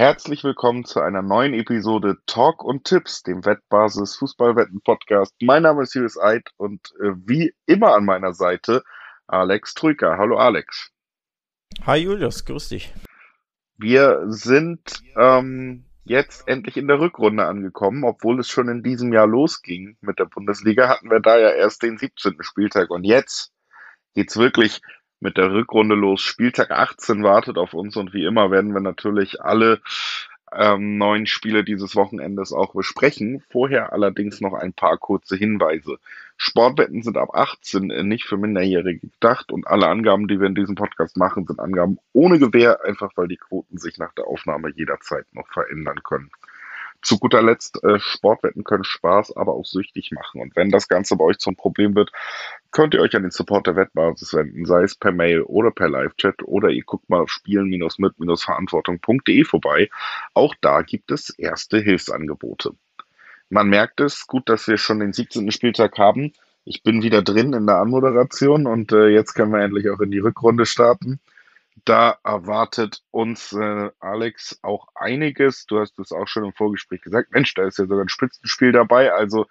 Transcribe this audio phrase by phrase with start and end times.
[0.00, 5.34] Herzlich willkommen zu einer neuen Episode Talk und Tipps, dem Wettbasis Fußballwetten Podcast.
[5.42, 8.82] Mein Name ist Julius Eid und äh, wie immer an meiner Seite
[9.26, 10.16] Alex Trüker.
[10.16, 10.90] Hallo Alex.
[11.84, 12.94] Hi Julius, grüß dich.
[13.76, 19.26] Wir sind ähm, jetzt endlich in der Rückrunde angekommen, obwohl es schon in diesem Jahr
[19.26, 22.38] losging mit der Bundesliga, hatten wir da ja erst den 17.
[22.40, 23.52] Spieltag und jetzt
[24.14, 24.80] geht's wirklich
[25.20, 26.20] mit der Rückrunde los.
[26.22, 29.80] Spieltag 18 wartet auf uns und wie immer werden wir natürlich alle
[30.52, 33.42] ähm, neuen Spiele dieses Wochenendes auch besprechen.
[33.50, 35.98] Vorher allerdings noch ein paar kurze Hinweise.
[36.36, 40.74] Sportwetten sind ab 18 nicht für Minderjährige gedacht und alle Angaben, die wir in diesem
[40.74, 45.26] Podcast machen, sind Angaben ohne Gewähr, einfach weil die Quoten sich nach der Aufnahme jederzeit
[45.32, 46.30] noch verändern können.
[47.02, 50.40] Zu guter Letzt, äh, Sportwetten können Spaß, aber auch süchtig machen.
[50.40, 52.12] Und wenn das Ganze bei euch zum Problem wird,
[52.70, 55.88] könnt ihr euch an den Support der Wettbasis wenden, sei es per Mail oder per
[55.88, 59.88] Live-Chat oder ihr guckt mal auf spielen-mit-verantwortung.de vorbei.
[60.34, 62.72] Auch da gibt es erste Hilfsangebote.
[63.48, 65.50] Man merkt es, gut, dass wir schon den 17.
[65.50, 66.32] Spieltag haben.
[66.64, 70.10] Ich bin wieder drin in der Anmoderation und äh, jetzt können wir endlich auch in
[70.10, 71.20] die Rückrunde starten.
[71.84, 75.66] Da erwartet uns äh, Alex auch einiges.
[75.66, 77.32] Du hast es auch schon im Vorgespräch gesagt.
[77.32, 79.12] Mensch, da ist ja sogar ein Spitzenspiel dabei.
[79.12, 79.46] Also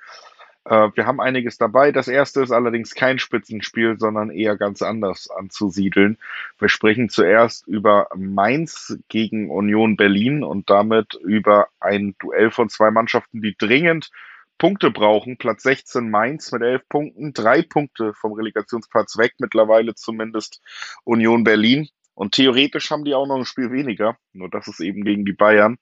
[0.65, 1.91] äh, wir haben einiges dabei.
[1.91, 6.17] Das erste ist allerdings kein Spitzenspiel, sondern eher ganz anders anzusiedeln.
[6.59, 12.91] Wir sprechen zuerst über Mainz gegen Union Berlin und damit über ein Duell von zwei
[12.91, 14.11] Mannschaften, die dringend
[14.59, 15.37] Punkte brauchen.
[15.37, 20.61] Platz 16 Mainz mit elf Punkten, drei Punkte vom Relegationsplatz weg, mittlerweile zumindest
[21.05, 21.89] Union Berlin.
[22.19, 25.31] Und theoretisch haben die auch noch ein Spiel weniger, nur das ist eben gegen die
[25.31, 25.77] Bayern.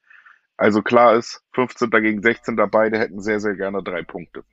[0.56, 1.90] Also klar ist, 15.
[1.90, 2.54] gegen 16.
[2.70, 4.44] beide hätten sehr, sehr gerne drei Punkte.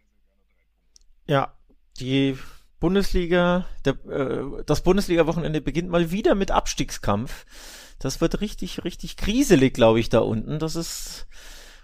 [1.28, 1.54] Ja,
[2.00, 2.40] die
[2.80, 7.46] Bundesliga, der, äh, das Bundesliga-Wochenende beginnt mal wieder mit Abstiegskampf.
[8.00, 10.58] Das wird richtig, richtig kriselig, glaube ich, da unten.
[10.58, 11.28] Das ist,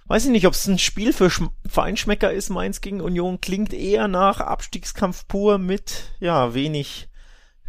[0.06, 2.50] weiß ich nicht, ob es ein Spiel für Sch Feinschmecker ist.
[2.50, 7.11] Mainz gegen Union klingt eher nach Abstiegskampf pur mit, ja, wenig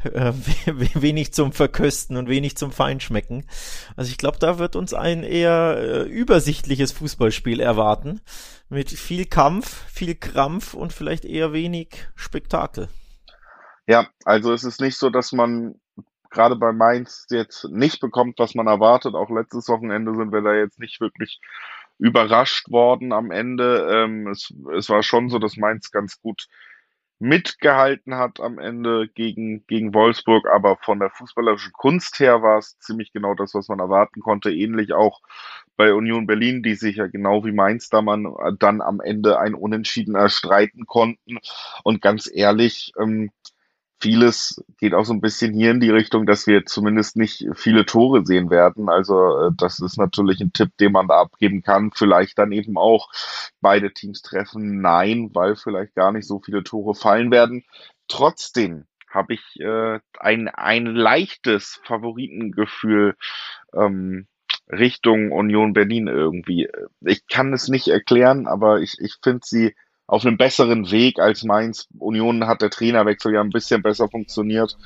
[0.05, 0.33] äh,
[0.67, 3.45] wenig zum Verkösten und wenig zum Feinschmecken.
[3.97, 8.21] Also ich glaube, da wird uns ein eher äh, übersichtliches Fußballspiel erwarten.
[8.69, 12.89] Mit viel Kampf, viel Krampf und vielleicht eher wenig Spektakel.
[13.87, 15.75] Ja, also es ist nicht so, dass man
[16.31, 19.15] gerade bei Mainz jetzt nicht bekommt, was man erwartet.
[19.15, 21.41] Auch letztes Wochenende sind wir da jetzt nicht wirklich
[21.99, 23.87] überrascht worden am Ende.
[23.91, 26.47] Ähm, es, es war schon so, dass Mainz ganz gut
[27.23, 32.81] mitgehalten hat am Ende gegen, gegen Wolfsburg, aber von der fußballerischen Kunst her war es
[32.81, 34.51] ziemlich genau das, was man erwarten konnte.
[34.51, 35.21] Ähnlich auch
[35.77, 39.39] bei Union Berlin, die sich ja genau wie Mainz da man äh, dann am Ende
[39.39, 41.39] ein Unentschieden erstreiten konnten.
[41.85, 43.31] Und ganz ehrlich, ähm,
[44.03, 47.87] vieles geht auch so ein bisschen hier in die Richtung, dass wir zumindest nicht viele
[47.87, 48.89] Tore sehen werden.
[48.89, 51.93] Also äh, das ist natürlich ein Tipp, den man da abgeben kann.
[51.95, 53.11] Vielleicht dann eben auch
[53.61, 54.81] beide Teams treffen.
[54.81, 57.65] Nein, weil vielleicht gar nicht so viele Tore fallen werden.
[58.09, 63.15] Trotzdem habe ich äh, ein, ein leichtes Favoritengefühl
[63.73, 64.27] ähm,
[64.69, 66.69] Richtung Union Berlin irgendwie.
[67.03, 69.75] Ich kann es nicht erklären, aber ich, ich finde sie
[70.13, 71.89] auf einem besseren Weg als Mainz.
[71.99, 74.77] Union hat der Trainerwechsel ja ein bisschen besser funktioniert,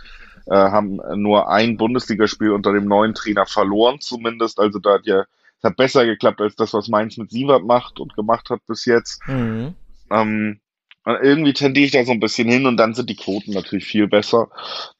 [0.47, 4.61] äh, haben nur ein Bundesligaspiel unter dem neuen Trainer verloren zumindest.
[4.61, 5.25] Also da hat ja,
[5.59, 8.85] es hat besser geklappt als das, was Mainz mit Sievert macht und gemacht hat bis
[8.85, 9.21] jetzt.
[9.27, 9.75] Mhm.
[10.13, 10.61] Ähm,
[11.05, 14.07] irgendwie tendiere ich da so ein bisschen hin und dann sind die Quoten natürlich viel
[14.07, 14.49] besser.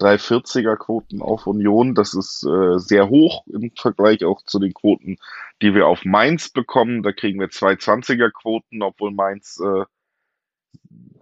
[0.01, 5.19] 340er Quoten auf Union, das ist äh, sehr hoch im Vergleich auch zu den Quoten,
[5.63, 7.05] die wir auf Mainz bekommen.
[7.05, 9.85] Da kriegen wir 220er Quoten, obwohl Mainz äh,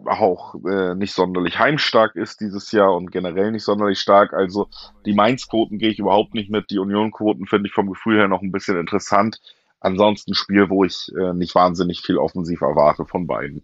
[0.07, 4.33] auch äh, nicht sonderlich heimstark ist dieses Jahr und generell nicht sonderlich stark.
[4.33, 4.69] Also
[5.07, 6.71] die Mainz-Quoten gehe ich überhaupt nicht mit.
[6.71, 9.41] Die Union-Quoten finde ich vom Gefühl her noch ein bisschen interessant.
[9.81, 13.63] Ansonsten Spiel, wo ich äh, nicht wahnsinnig viel offensiv erwarte von beiden.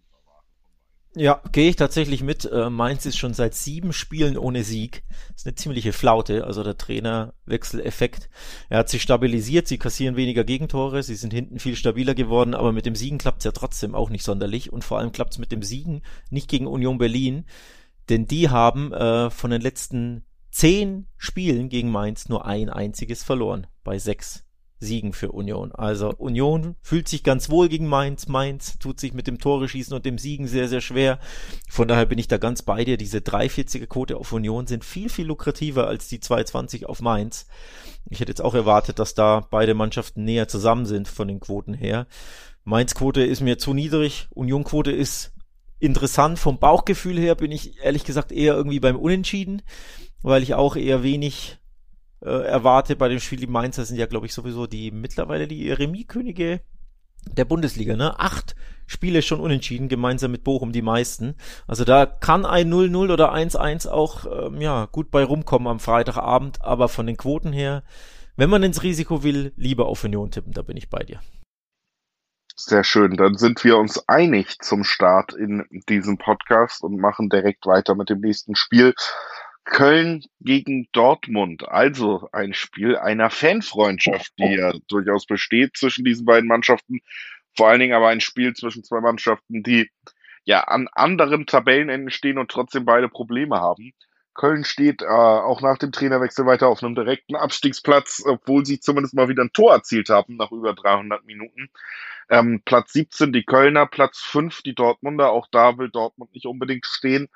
[1.16, 2.44] Ja, gehe ich tatsächlich mit.
[2.44, 5.02] Äh, Mainz ist schon seit sieben Spielen ohne Sieg.
[5.28, 8.30] Das ist eine ziemliche Flaute, also der Trainerwechseleffekt.
[8.68, 12.70] Er hat sich stabilisiert, sie kassieren weniger Gegentore, sie sind hinten viel stabiler geworden, aber
[12.70, 14.72] mit dem Siegen klappt es ja trotzdem auch nicht sonderlich.
[14.72, 17.44] Und vor allem klappt es mit dem Siegen nicht gegen Union Berlin,
[18.08, 23.66] denn die haben äh, von den letzten zehn Spielen gegen Mainz nur ein einziges verloren
[23.82, 24.44] bei sechs
[24.80, 25.72] Siegen für Union.
[25.72, 28.28] Also Union fühlt sich ganz wohl gegen Mainz.
[28.28, 31.18] Mainz tut sich mit dem Tore schießen und dem Siegen sehr, sehr schwer.
[31.68, 32.96] Von daher bin ich da ganz bei dir.
[32.96, 37.46] Diese 340er Quote auf Union sind viel, viel lukrativer als die 220 auf Mainz.
[38.08, 41.74] Ich hätte jetzt auch erwartet, dass da beide Mannschaften näher zusammen sind von den Quoten
[41.74, 42.06] her.
[42.64, 44.28] Mainz Quote ist mir zu niedrig.
[44.30, 45.32] Union Quote ist
[45.78, 46.38] interessant.
[46.38, 49.60] Vom Bauchgefühl her bin ich ehrlich gesagt eher irgendwie beim Unentschieden,
[50.22, 51.58] weil ich auch eher wenig
[52.26, 53.38] erwarte bei dem Spiel.
[53.38, 56.60] Die Mainzer sind ja, glaube ich, sowieso die mittlerweile die Remis-Könige
[57.36, 58.18] der Bundesliga, ne?
[58.18, 58.56] Acht
[58.86, 61.36] Spiele schon unentschieden, gemeinsam mit Bochum die meisten.
[61.68, 66.62] Also da kann ein 0-0 oder 1-1 auch ähm, ja, gut bei rumkommen am Freitagabend,
[66.62, 67.84] aber von den Quoten her,
[68.36, 71.20] wenn man ins Risiko will, lieber auf Union tippen, da bin ich bei dir.
[72.56, 77.66] Sehr schön, dann sind wir uns einig zum Start in diesem Podcast und machen direkt
[77.66, 78.92] weiter mit dem nächsten Spiel.
[79.70, 86.48] Köln gegen Dortmund, also ein Spiel einer Fanfreundschaft, die ja durchaus besteht zwischen diesen beiden
[86.48, 87.00] Mannschaften.
[87.56, 89.88] Vor allen Dingen aber ein Spiel zwischen zwei Mannschaften, die
[90.44, 93.92] ja an anderen Tabellenenden stehen und trotzdem beide Probleme haben.
[94.34, 99.14] Köln steht äh, auch nach dem Trainerwechsel weiter auf einem direkten Abstiegsplatz, obwohl sie zumindest
[99.14, 101.70] mal wieder ein Tor erzielt haben nach über 300 Minuten.
[102.28, 105.30] Ähm, Platz 17 die Kölner, Platz 5 die Dortmunder.
[105.30, 107.28] Auch da will Dortmund nicht unbedingt stehen.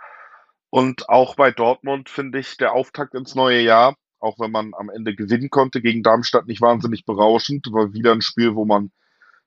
[0.75, 4.91] Und auch bei Dortmund finde ich der Auftakt ins neue Jahr, auch wenn man am
[4.91, 7.69] Ende gewinnen konnte gegen Darmstadt, nicht wahnsinnig berauschend.
[7.71, 8.91] War wieder ein Spiel, wo man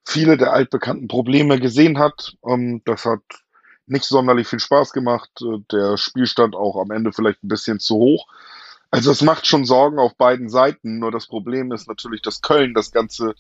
[0.06, 2.38] viele der altbekannten Probleme gesehen hat.
[2.48, 3.20] Ähm, das hat
[3.88, 5.30] nicht sonderlich viel Spaß gemacht.
[5.42, 8.30] Äh, der Spielstand auch am Ende vielleicht ein bisschen zu hoch.
[8.90, 11.00] Also es macht schon Sorgen auf beiden Seiten.
[11.00, 13.36] Nur das Problem ist natürlich, dass Köln das Ganze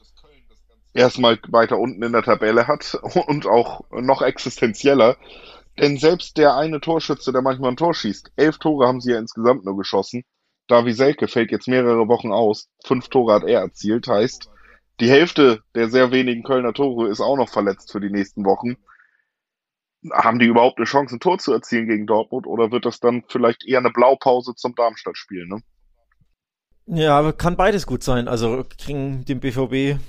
[0.93, 2.95] erstmal weiter unten in der Tabelle hat
[3.27, 5.15] und auch noch existenzieller.
[5.79, 9.19] Denn selbst der eine Torschütze, der manchmal ein Tor schießt, elf Tore haben sie ja
[9.19, 10.23] insgesamt nur geschossen.
[10.67, 12.69] Davi Selke fällt jetzt mehrere Wochen aus.
[12.83, 14.07] Fünf Tore hat er erzielt.
[14.07, 14.49] Heißt,
[14.99, 18.75] die Hälfte der sehr wenigen Kölner Tore ist auch noch verletzt für die nächsten Wochen.
[20.11, 22.47] Haben die überhaupt eine Chance, ein Tor zu erzielen gegen Dortmund?
[22.47, 25.61] Oder wird das dann vielleicht eher eine Blaupause zum Darmstadt-Spiel, ne?
[26.87, 28.27] Ja, kann beides gut sein.
[28.27, 29.99] Also gegen den BVB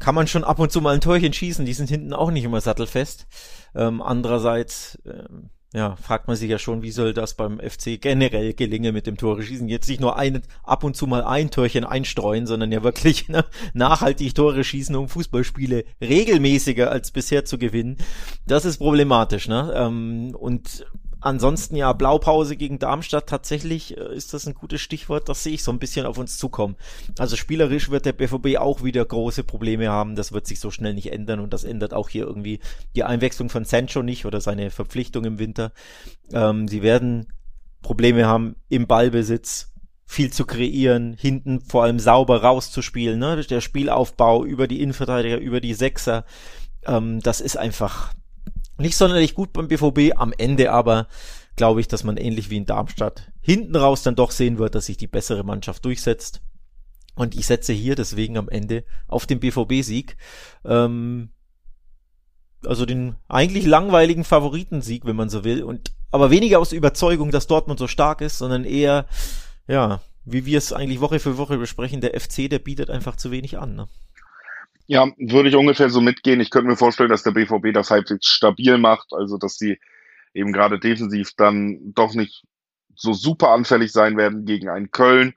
[0.00, 1.64] kann man schon ab und zu mal ein Torchen schießen.
[1.64, 3.26] Die sind hinten auch nicht immer sattelfest.
[3.74, 8.54] Ähm, andererseits, ähm, ja, fragt man sich ja schon, wie soll das beim FC generell
[8.54, 9.68] gelingen mit dem Tore schießen?
[9.68, 13.44] Jetzt nicht nur ein, ab und zu mal ein Torchen einstreuen, sondern ja wirklich ne,
[13.74, 17.98] nachhaltig Tore schießen, um Fußballspiele regelmäßiger als bisher zu gewinnen.
[18.46, 19.72] Das ist problematisch, ne?
[19.76, 20.86] Ähm, und
[21.20, 25.64] Ansonsten ja, Blaupause gegen Darmstadt, tatsächlich äh, ist das ein gutes Stichwort, das sehe ich
[25.64, 26.76] so ein bisschen auf uns zukommen.
[27.18, 30.94] Also spielerisch wird der BVB auch wieder große Probleme haben, das wird sich so schnell
[30.94, 32.60] nicht ändern und das ändert auch hier irgendwie
[32.94, 35.72] die Einwechslung von Sancho nicht oder seine Verpflichtung im Winter.
[36.32, 37.32] Ähm, sie werden
[37.82, 39.72] Probleme haben im Ballbesitz,
[40.06, 43.44] viel zu kreieren, hinten vor allem sauber rauszuspielen, ne?
[43.44, 46.24] der Spielaufbau über die Innenverteidiger, über die Sechser,
[46.86, 48.14] ähm, das ist einfach
[48.78, 51.08] nicht sonderlich gut beim BVB, am Ende aber
[51.56, 54.86] glaube ich, dass man ähnlich wie in Darmstadt hinten raus dann doch sehen wird, dass
[54.86, 56.40] sich die bessere Mannschaft durchsetzt.
[57.14, 60.16] Und ich setze hier deswegen am Ende auf den BVB-Sieg.
[60.64, 61.30] Ähm,
[62.64, 65.62] also den eigentlich langweiligen Favoritensieg, wenn man so will.
[65.62, 69.06] Und aber weniger aus Überzeugung, dass Dortmund so stark ist, sondern eher,
[69.66, 73.30] ja, wie wir es eigentlich Woche für Woche besprechen, der FC, der bietet einfach zu
[73.30, 73.74] wenig an.
[73.74, 73.88] Ne?
[74.90, 76.40] Ja, würde ich ungefähr so mitgehen.
[76.40, 79.78] Ich könnte mir vorstellen, dass der BVB das halbwegs stabil macht, also dass sie
[80.32, 82.44] eben gerade defensiv dann doch nicht
[82.94, 85.34] so super anfällig sein werden gegen einen Köln,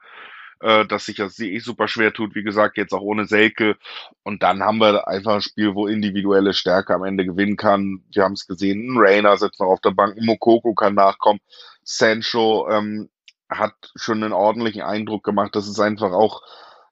[0.61, 3.75] äh, dass sich das eh super schwer tut, wie gesagt, jetzt auch ohne Selke.
[4.23, 8.05] Und dann haben wir einfach ein Spiel, wo individuelle Stärke am Ende gewinnen kann.
[8.13, 11.41] Wir haben es gesehen, ein Rainer sitzt noch auf der Bank, Mokoko kann nachkommen,
[11.83, 13.09] Sancho ähm,
[13.49, 15.55] hat schon einen ordentlichen Eindruck gemacht.
[15.57, 16.41] Das ist einfach auch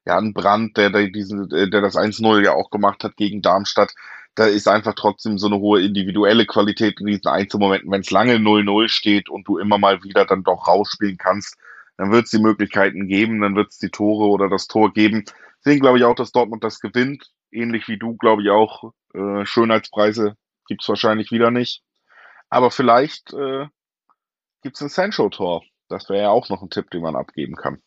[0.06, 3.94] ja, ein Brand, der, der, diesen, der das 1-0 ja auch gemacht hat gegen Darmstadt,
[4.34, 7.90] da ist einfach trotzdem so eine hohe individuelle Qualität in diesen Einzelmomenten.
[7.90, 11.56] Wenn es lange 0-0 steht und du immer mal wieder dann doch rausspielen kannst,
[11.96, 15.24] dann wird es die Möglichkeiten geben, dann wird es die Tore oder das Tor geben.
[15.58, 17.30] Deswegen glaube ich auch, dass Dortmund das gewinnt.
[17.50, 18.92] Ähnlich wie du, glaube ich auch.
[19.12, 21.82] Äh, Schönheitspreise gibt's wahrscheinlich wieder nicht.
[22.48, 23.66] Aber vielleicht äh,
[24.62, 25.62] gibt's ein Sancho-Tor.
[25.88, 27.82] Das wäre ja auch noch ein Tipp, den man abgeben kann.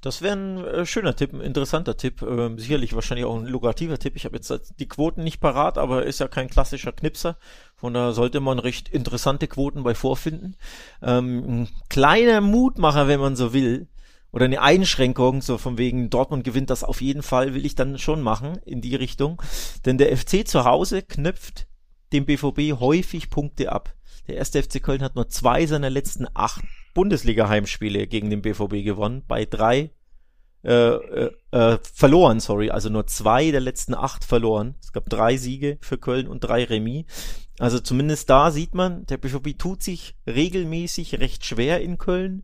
[0.00, 2.22] Das wäre ein äh, schöner Tipp, ein interessanter Tipp.
[2.22, 4.14] Ähm, sicherlich wahrscheinlich auch ein lukrativer Tipp.
[4.14, 7.36] Ich habe jetzt die Quoten nicht parat, aber ist ja kein klassischer Knipser.
[7.74, 10.56] Von da sollte man recht interessante Quoten bei vorfinden.
[11.02, 13.88] Ähm, ein kleiner Mutmacher, wenn man so will.
[14.30, 17.98] Oder eine Einschränkung, so von wegen Dortmund gewinnt das auf jeden Fall, will ich dann
[17.98, 19.42] schon machen in die Richtung.
[19.84, 21.66] Denn der FC zu Hause knüpft
[22.12, 23.94] dem BVB häufig Punkte ab.
[24.28, 26.62] Der erste FC Köln hat nur zwei seiner letzten acht
[26.98, 29.92] Bundesliga-Heimspiele gegen den BVB gewonnen, bei drei
[30.64, 34.74] äh, äh, äh, verloren, sorry, also nur zwei der letzten acht verloren.
[34.82, 37.04] Es gab drei Siege für Köln und drei Remis.
[37.60, 42.42] Also zumindest da sieht man, der BVB tut sich regelmäßig recht schwer in Köln.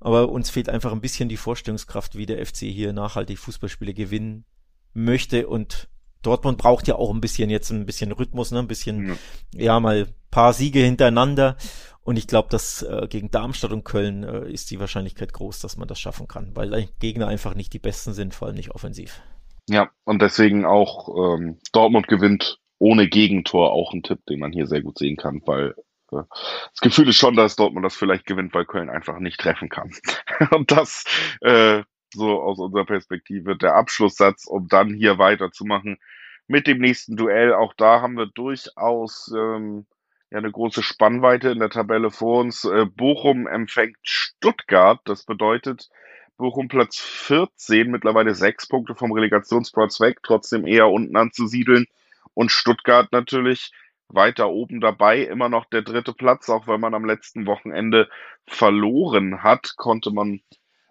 [0.00, 4.44] Aber uns fehlt einfach ein bisschen die Vorstellungskraft, wie der FC hier nachhaltig Fußballspiele gewinnen
[4.92, 5.88] möchte und
[6.22, 8.58] Dortmund braucht ja auch ein bisschen jetzt ein bisschen Rhythmus, ne?
[8.58, 9.08] ein bisschen,
[9.52, 11.56] ja, ja mal paar Siege hintereinander.
[12.02, 15.76] Und ich glaube, dass äh, gegen Darmstadt und Köln äh, ist die Wahrscheinlichkeit groß, dass
[15.76, 19.20] man das schaffen kann, weil Gegner einfach nicht die besten sind, vor allem nicht offensiv.
[19.68, 24.66] Ja, und deswegen auch ähm, Dortmund gewinnt ohne Gegentor auch ein Tipp, den man hier
[24.66, 25.74] sehr gut sehen kann, weil
[26.12, 26.22] äh,
[26.70, 29.92] das Gefühl ist schon, dass Dortmund das vielleicht gewinnt, weil Köln einfach nicht treffen kann.
[30.52, 31.04] und das
[31.42, 31.82] äh,
[32.14, 35.98] so aus unserer Perspektive der Abschlusssatz, um dann hier weiterzumachen
[36.46, 37.52] mit dem nächsten Duell.
[37.54, 39.86] Auch da haben wir durchaus ähm,
[40.30, 42.64] ja eine große Spannweite in der Tabelle vor uns.
[42.64, 45.00] Äh, Bochum empfängt Stuttgart.
[45.04, 45.88] Das bedeutet,
[46.36, 51.86] Bochum Platz 14, mittlerweile sechs Punkte vom Relegationsplatz weg, trotzdem eher unten anzusiedeln.
[52.34, 53.72] Und Stuttgart natürlich
[54.08, 58.08] weiter oben dabei, immer noch der dritte Platz, auch wenn man am letzten Wochenende
[58.46, 60.40] verloren hat, konnte man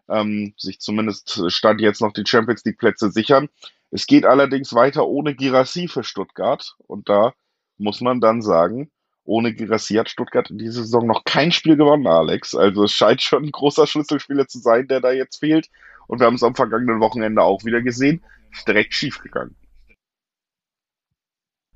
[0.10, 3.50] ähm, sich zumindest stand jetzt noch die Champions League Plätze sichern.
[3.92, 7.34] Es geht allerdings weiter ohne Girassi für Stuttgart und da
[7.78, 8.92] muss man dann sagen,
[9.24, 12.56] ohne Girassi hat Stuttgart in dieser Saison noch kein Spiel gewonnen, Alex.
[12.56, 15.70] Also es scheint schon ein großer Schlüsselspieler zu sein, der da jetzt fehlt.
[16.08, 18.24] Und wir haben es am vergangenen Wochenende auch wieder gesehen.
[18.52, 19.56] Ist direkt schief gegangen.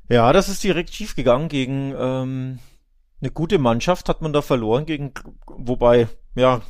[0.10, 2.60] Ja, das ist direkt schief gegangen gegen ähm,
[3.22, 5.14] eine gute Mannschaft hat man da verloren gegen,
[5.46, 6.62] wobei ja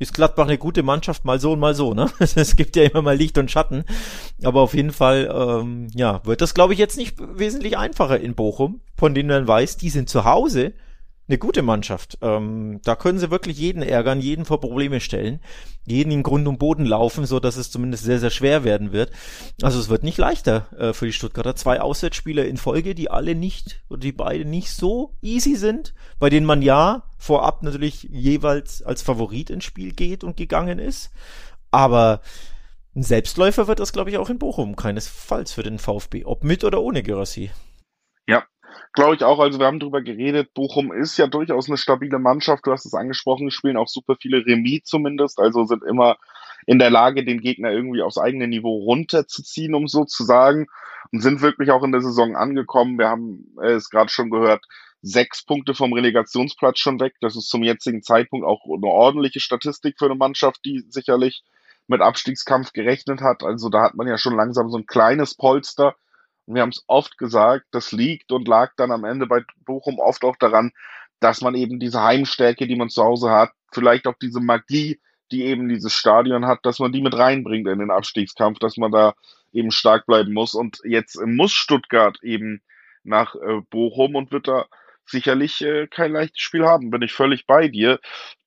[0.00, 2.10] ist Gladbach eine gute Mannschaft, mal so und mal so, ne?
[2.18, 3.84] Es gibt ja immer mal Licht und Schatten.
[4.42, 8.34] Aber auf jeden Fall, ähm, ja, wird das, glaube ich, jetzt nicht wesentlich einfacher in
[8.34, 10.72] Bochum, von denen man weiß, die sind zu Hause
[11.30, 12.18] eine gute Mannschaft.
[12.22, 15.40] Ähm, da können sie wirklich jeden ärgern, jeden vor Probleme stellen,
[15.86, 19.12] jeden in Grund und Boden laufen, so dass es zumindest sehr, sehr schwer werden wird.
[19.62, 21.54] Also es wird nicht leichter äh, für die Stuttgarter.
[21.54, 26.30] Zwei Auswärtsspieler in Folge, die alle nicht, oder die beide nicht so easy sind, bei
[26.30, 31.12] denen man ja vorab natürlich jeweils als Favorit ins Spiel geht und gegangen ist.
[31.70, 32.22] Aber
[32.96, 36.64] ein Selbstläufer wird das, glaube ich, auch in Bochum keinesfalls für den VfB, ob mit
[36.64, 37.52] oder ohne Gerassi.
[38.26, 38.44] Ja,
[38.92, 39.38] Glaube ich auch.
[39.38, 40.52] Also wir haben drüber geredet.
[40.54, 42.66] Bochum ist ja durchaus eine stabile Mannschaft.
[42.66, 43.50] Du hast es angesprochen.
[43.50, 45.38] Spielen auch super viele Remis zumindest.
[45.38, 46.16] Also sind immer
[46.66, 50.66] in der Lage, den Gegner irgendwie aufs eigene Niveau runterzuziehen, um so zu sagen.
[51.12, 52.98] Und sind wirklich auch in der Saison angekommen.
[52.98, 54.64] Wir haben es gerade schon gehört.
[55.02, 57.14] Sechs Punkte vom Relegationsplatz schon weg.
[57.20, 61.42] Das ist zum jetzigen Zeitpunkt auch eine ordentliche Statistik für eine Mannschaft, die sicherlich
[61.86, 63.42] mit Abstiegskampf gerechnet hat.
[63.42, 65.96] Also da hat man ja schon langsam so ein kleines Polster
[66.46, 69.98] und wir haben es oft gesagt, das liegt und lag dann am Ende bei Bochum
[69.98, 70.72] oft auch daran,
[71.20, 75.44] dass man eben diese Heimstärke, die man zu Hause hat, vielleicht auch diese Magie, die
[75.44, 79.14] eben dieses Stadion hat, dass man die mit reinbringt in den Abstiegskampf, dass man da
[79.52, 80.54] eben stark bleiben muss.
[80.54, 82.62] Und jetzt muss Stuttgart eben
[83.04, 84.66] nach äh, Bochum und wird da
[85.10, 88.00] sicherlich äh, kein leichtes Spiel haben, bin ich völlig bei dir.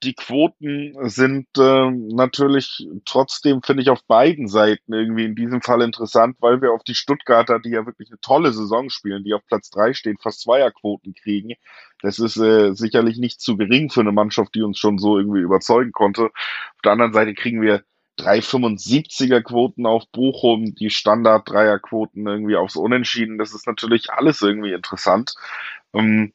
[0.04, 5.82] Die Quoten sind äh, natürlich trotzdem, finde ich, auf beiden Seiten irgendwie in diesem Fall
[5.82, 9.46] interessant, weil wir auf die Stuttgarter, die ja wirklich eine tolle Saison spielen, die auf
[9.48, 11.54] Platz drei stehen, fast Zweierquoten kriegen.
[12.02, 15.42] Das ist äh, sicherlich nicht zu gering für eine Mannschaft, die uns schon so irgendwie
[15.42, 16.26] überzeugen konnte.
[16.26, 17.84] Auf der anderen Seite kriegen wir
[18.20, 23.38] 3,75er Quoten auf Bochum, die Standard-Dreier-Quoten irgendwie aufs Unentschieden.
[23.38, 25.34] Das ist natürlich alles irgendwie interessant.
[25.94, 26.34] Ähm,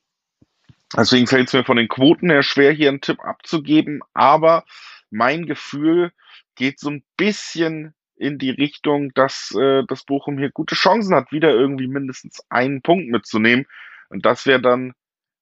[0.97, 4.65] Deswegen fällt es mir von den Quoten her schwer, hier einen Tipp abzugeben, aber
[5.11, 6.13] mein Gefühl
[6.55, 11.31] geht so ein bisschen in die Richtung, dass äh, das Bochum hier gute Chancen hat,
[11.31, 13.67] wieder irgendwie mindestens einen Punkt mitzunehmen.
[14.09, 14.93] Und das wäre dann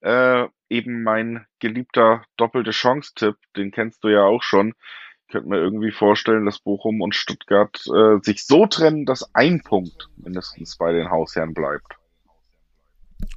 [0.00, 4.75] äh, eben mein geliebter doppelte Chance-Tipp, den kennst du ja auch schon.
[5.23, 9.62] Ich könnte mir irgendwie vorstellen, dass Bochum und Stuttgart äh, sich so trennen, dass ein
[9.62, 11.97] Punkt mindestens bei den Hausherren bleibt.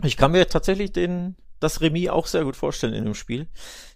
[0.03, 3.47] Ich kann mir tatsächlich den das Remis auch sehr gut vorstellen in dem Spiel.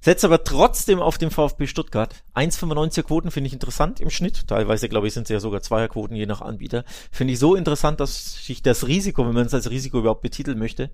[0.01, 2.13] Setze aber trotzdem auf den VfB Stuttgart.
[2.35, 4.47] 1,95er Quoten finde ich interessant im Schnitt.
[4.47, 6.83] Teilweise, glaube ich, sind es ja sogar Zweierquoten je nach Anbieter.
[7.11, 10.59] Finde ich so interessant, dass sich das Risiko, wenn man es als Risiko überhaupt betiteln
[10.59, 10.89] möchte,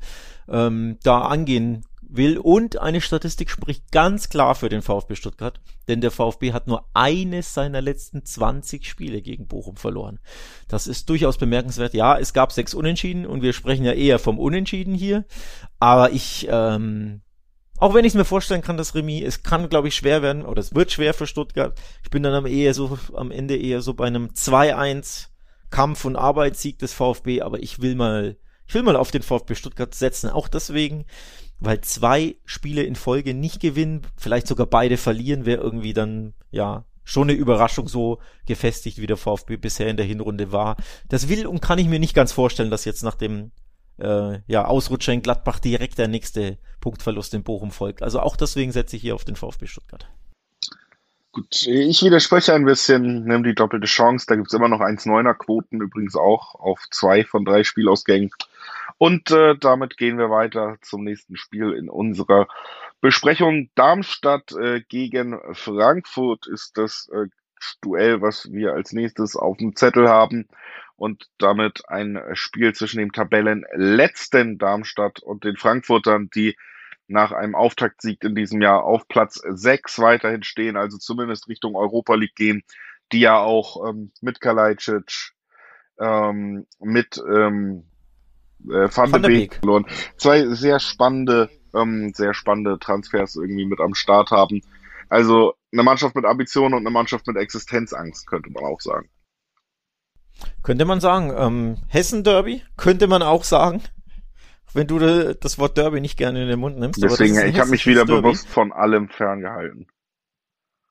[0.47, 2.37] ähm, da angehen will.
[2.37, 6.85] Und eine Statistik spricht ganz klar für den VfB Stuttgart, denn der VfB hat nur
[6.93, 10.19] eines seiner letzten 20 Spiele gegen Bochum verloren.
[10.67, 11.93] Das ist durchaus bemerkenswert.
[11.93, 15.25] Ja, es gab sechs Unentschieden und wir sprechen ja eher vom Unentschieden hier.
[15.79, 17.21] Aber ich, ähm,
[17.77, 20.45] auch wenn ich es mir vorstellen kann, das Remis, es kann, glaube ich, schwer werden,
[20.45, 21.79] oder es wird schwer für Stuttgart.
[22.03, 25.27] Ich bin dann am, eher so, am Ende eher so bei einem 2-1
[25.69, 28.37] Kampf- und Arbeitssieg des VfB, aber ich will mal,
[28.67, 30.29] ich will mal auf den VfB Stuttgart setzen.
[30.29, 31.05] Auch deswegen,
[31.59, 36.85] weil zwei Spiele in Folge nicht gewinnen, vielleicht sogar beide verlieren, wäre irgendwie dann, ja,
[37.03, 40.77] schon eine Überraschung so gefestigt, wie der VfB bisher in der Hinrunde war.
[41.07, 43.51] Das will und kann ich mir nicht ganz vorstellen, dass jetzt nach dem
[43.97, 48.03] äh, ja, Ausrutscher in Gladbach direkt der nächste Punktverlust in Bochum folgt.
[48.03, 50.07] Also auch deswegen setze ich hier auf den VfB Stuttgart.
[51.31, 54.25] Gut, ich widerspreche ein bisschen, nimm die doppelte Chance.
[54.27, 58.31] Da gibt's immer noch 1,9er Quoten, übrigens auch auf zwei von drei Spielausgängen.
[58.99, 62.49] Und äh, damit gehen wir weiter zum nächsten Spiel in unserer
[62.99, 63.69] Besprechung.
[63.73, 67.27] Darmstadt äh, gegen Frankfurt ist das äh,
[67.81, 70.49] Duell, was wir als nächstes auf dem Zettel haben.
[70.97, 76.57] Und damit ein Spiel zwischen dem Tabellenletzten Darmstadt und den Frankfurtern, die
[77.07, 82.15] nach einem Auftaktsieg in diesem Jahr auf Platz 6 weiterhin stehen, also zumindest Richtung Europa
[82.15, 82.63] League gehen,
[83.13, 85.31] die ja auch ähm, mit Kalajdzic,
[85.99, 87.88] ähm, mit ähm,
[88.65, 89.85] äh, Van, Van de Beek verloren.
[90.17, 94.61] Zwei sehr spannende, ähm, sehr spannende Transfers irgendwie mit am Start haben.
[95.09, 99.09] Also eine Mannschaft mit Ambitionen und eine Mannschaft mit Existenzangst, könnte man auch sagen.
[100.63, 101.33] Könnte man sagen.
[101.35, 103.81] Ähm, Hessen-Derby, könnte man auch sagen.
[104.73, 104.99] Wenn du
[105.33, 107.01] das Wort Derby nicht gerne in den Mund nimmst.
[107.01, 108.21] Deswegen, ich habe mich wieder Derby.
[108.21, 109.87] bewusst von allem ferngehalten.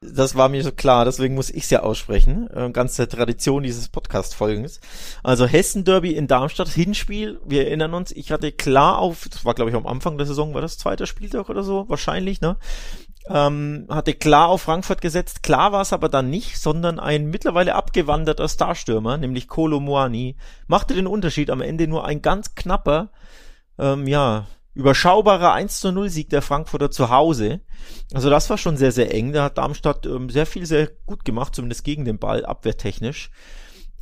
[0.01, 2.49] Das war mir so klar, deswegen muss ich es ja aussprechen.
[2.55, 4.81] Äh, ganz der Tradition dieses Podcast-Folgens.
[5.25, 7.41] Also Hessen-Derby in Darmstadt, Hinspiel.
[7.45, 10.55] Wir erinnern uns, ich hatte klar auf, das war glaube ich am Anfang der Saison,
[10.55, 12.57] war das zweiter Spieltag oder so, wahrscheinlich, ne?
[13.29, 15.43] Ähm, hatte klar auf Frankfurt gesetzt.
[15.43, 20.37] Klar war es aber dann nicht, sondern ein mittlerweile abgewanderter Starstürmer, nämlich Kolo Muani,
[20.69, 23.11] machte den Unterschied am Ende nur ein ganz knapper,
[23.79, 24.47] ähm, ja,
[24.79, 27.63] überschaubarer 1 zu 0 Sieg der Frankfurter zu Hause.
[28.15, 29.33] Also das war schon sehr, sehr eng.
[29.33, 33.31] Da hat Darmstadt ähm, sehr viel, sehr gut gemacht, zumindest gegen den Ball, abwehrtechnisch.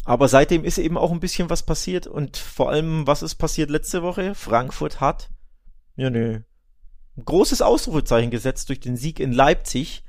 [0.05, 3.71] Aber seitdem ist eben auch ein bisschen was passiert und vor allem, was ist passiert
[3.71, 4.35] letzte Woche?
[4.35, 5.31] Frankfurt hat,
[5.97, 6.41] ja, nö,
[7.17, 10.05] ein großes Ausrufezeichen gesetzt durch den Sieg in Leipzig.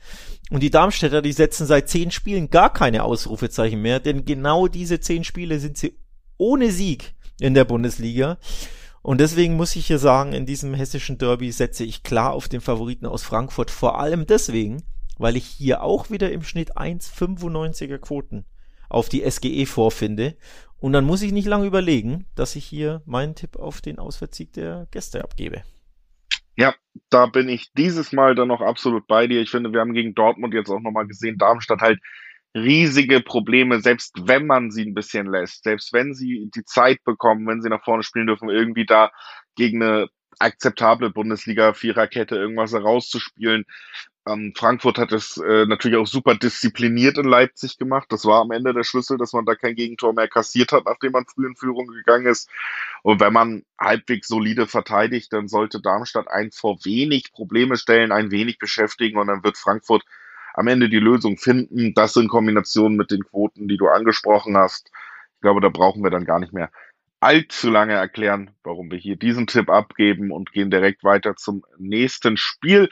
[0.51, 5.00] Und die Darmstädter, die setzen seit zehn Spielen gar keine Ausrufezeichen mehr, denn genau diese
[5.00, 5.97] zehn Spiele sind sie
[6.38, 8.38] ohne Sieg in der Bundesliga.
[9.07, 12.59] Und deswegen muss ich hier sagen, in diesem hessischen Derby setze ich klar auf den
[12.59, 13.71] Favoriten aus Frankfurt.
[13.71, 14.83] Vor allem deswegen,
[15.17, 18.43] weil ich hier auch wieder im Schnitt 1,95er Quoten
[18.89, 20.35] auf die SGE vorfinde.
[20.77, 24.51] Und dann muss ich nicht lange überlegen, dass ich hier meinen Tipp auf den Auswärtssieg
[24.51, 25.63] der Gäste abgebe.
[26.57, 26.75] Ja,
[27.09, 29.39] da bin ich dieses Mal dann noch absolut bei dir.
[29.39, 32.01] Ich finde, wir haben gegen Dortmund jetzt auch nochmal gesehen, Darmstadt halt
[32.57, 37.47] riesige Probleme, selbst wenn man sie ein bisschen lässt, selbst wenn sie die Zeit bekommen,
[37.47, 39.12] wenn sie nach vorne spielen dürfen, irgendwie da
[39.55, 40.08] gegen eine
[40.39, 43.65] akzeptable Bundesliga-Viererkette irgendwas herauszuspielen.
[44.27, 48.08] Ähm, Frankfurt hat es äh, natürlich auch super diszipliniert in Leipzig gemacht.
[48.10, 51.13] Das war am Ende der Schlüssel, dass man da kein Gegentor mehr kassiert hat, nachdem
[51.13, 52.49] man früh in Führung gegangen ist.
[53.03, 58.32] Und wenn man halbwegs solide verteidigt, dann sollte Darmstadt ein vor wenig Probleme stellen, ein
[58.32, 60.03] wenig beschäftigen und dann wird Frankfurt
[60.58, 61.93] am Ende die Lösung finden.
[61.93, 64.89] Das in Kombination mit den Quoten, die du angesprochen hast.
[65.36, 66.72] Ich glaube, da brauchen wir dann gar nicht mehr
[67.20, 72.38] allzu lange erklären, warum wir hier diesen Tipp abgeben und gehen direkt weiter zum nächsten
[72.38, 72.89] Spiel.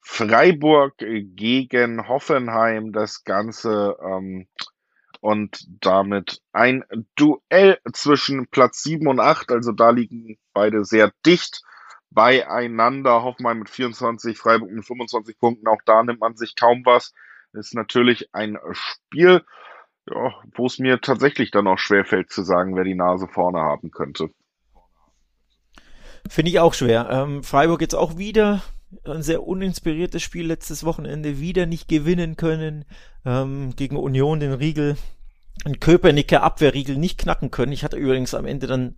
[0.00, 4.48] Freiburg gegen Hoffenheim, das Ganze ähm,
[5.20, 6.84] und damit ein
[7.14, 11.62] Duell zwischen Platz 7 und 8, also da liegen beide sehr dicht
[12.10, 13.22] beieinander.
[13.22, 15.68] Hoffenheim mit 24, Freiburg mit 25 Punkten.
[15.68, 17.12] Auch da nimmt man sich kaum was.
[17.52, 19.42] Ist natürlich ein Spiel,
[20.10, 23.90] ja, wo es mir tatsächlich dann auch schwerfällt zu sagen, wer die Nase vorne haben
[23.90, 24.30] könnte.
[26.28, 27.08] Finde ich auch schwer.
[27.10, 28.62] Ähm, Freiburg jetzt auch wieder
[29.04, 32.84] ein sehr uninspiriertes Spiel letztes Wochenende wieder nicht gewinnen können
[33.24, 34.96] ähm, gegen Union den Riegel
[35.64, 37.72] ein Köpernicker Abwehrriegel nicht knacken können.
[37.72, 38.96] Ich hatte übrigens am Ende dann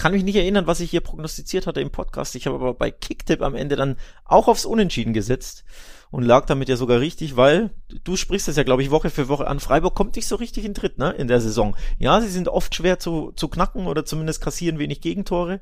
[0.00, 2.34] kann mich nicht erinnern, was ich hier prognostiziert hatte im Podcast.
[2.34, 5.62] Ich habe aber bei Kicktip am Ende dann auch aufs Unentschieden gesetzt
[6.10, 7.70] und lag damit ja sogar richtig, weil
[8.04, 9.60] du sprichst es ja, glaube ich, Woche für Woche an.
[9.60, 11.76] Freiburg kommt nicht so richtig in Tritt, ne, in der Saison.
[11.98, 15.60] Ja, sie sind oft schwer zu, zu knacken oder zumindest kassieren wenig Gegentore.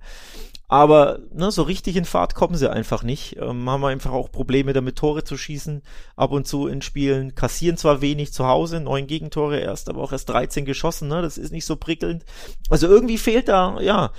[0.71, 3.37] Aber ne, so richtig in Fahrt kommen sie einfach nicht.
[3.37, 5.83] Ähm, haben einfach auch Probleme damit, Tore zu schießen.
[6.17, 10.13] Ab und zu in Spielen kassieren zwar wenig zu Hause, neun Gegentore erst, aber auch
[10.13, 11.09] erst 13 geschossen.
[11.09, 11.23] Ne?
[11.23, 12.25] Das ist nicht so prickelnd.
[12.69, 14.13] Also irgendwie fehlt da, ja,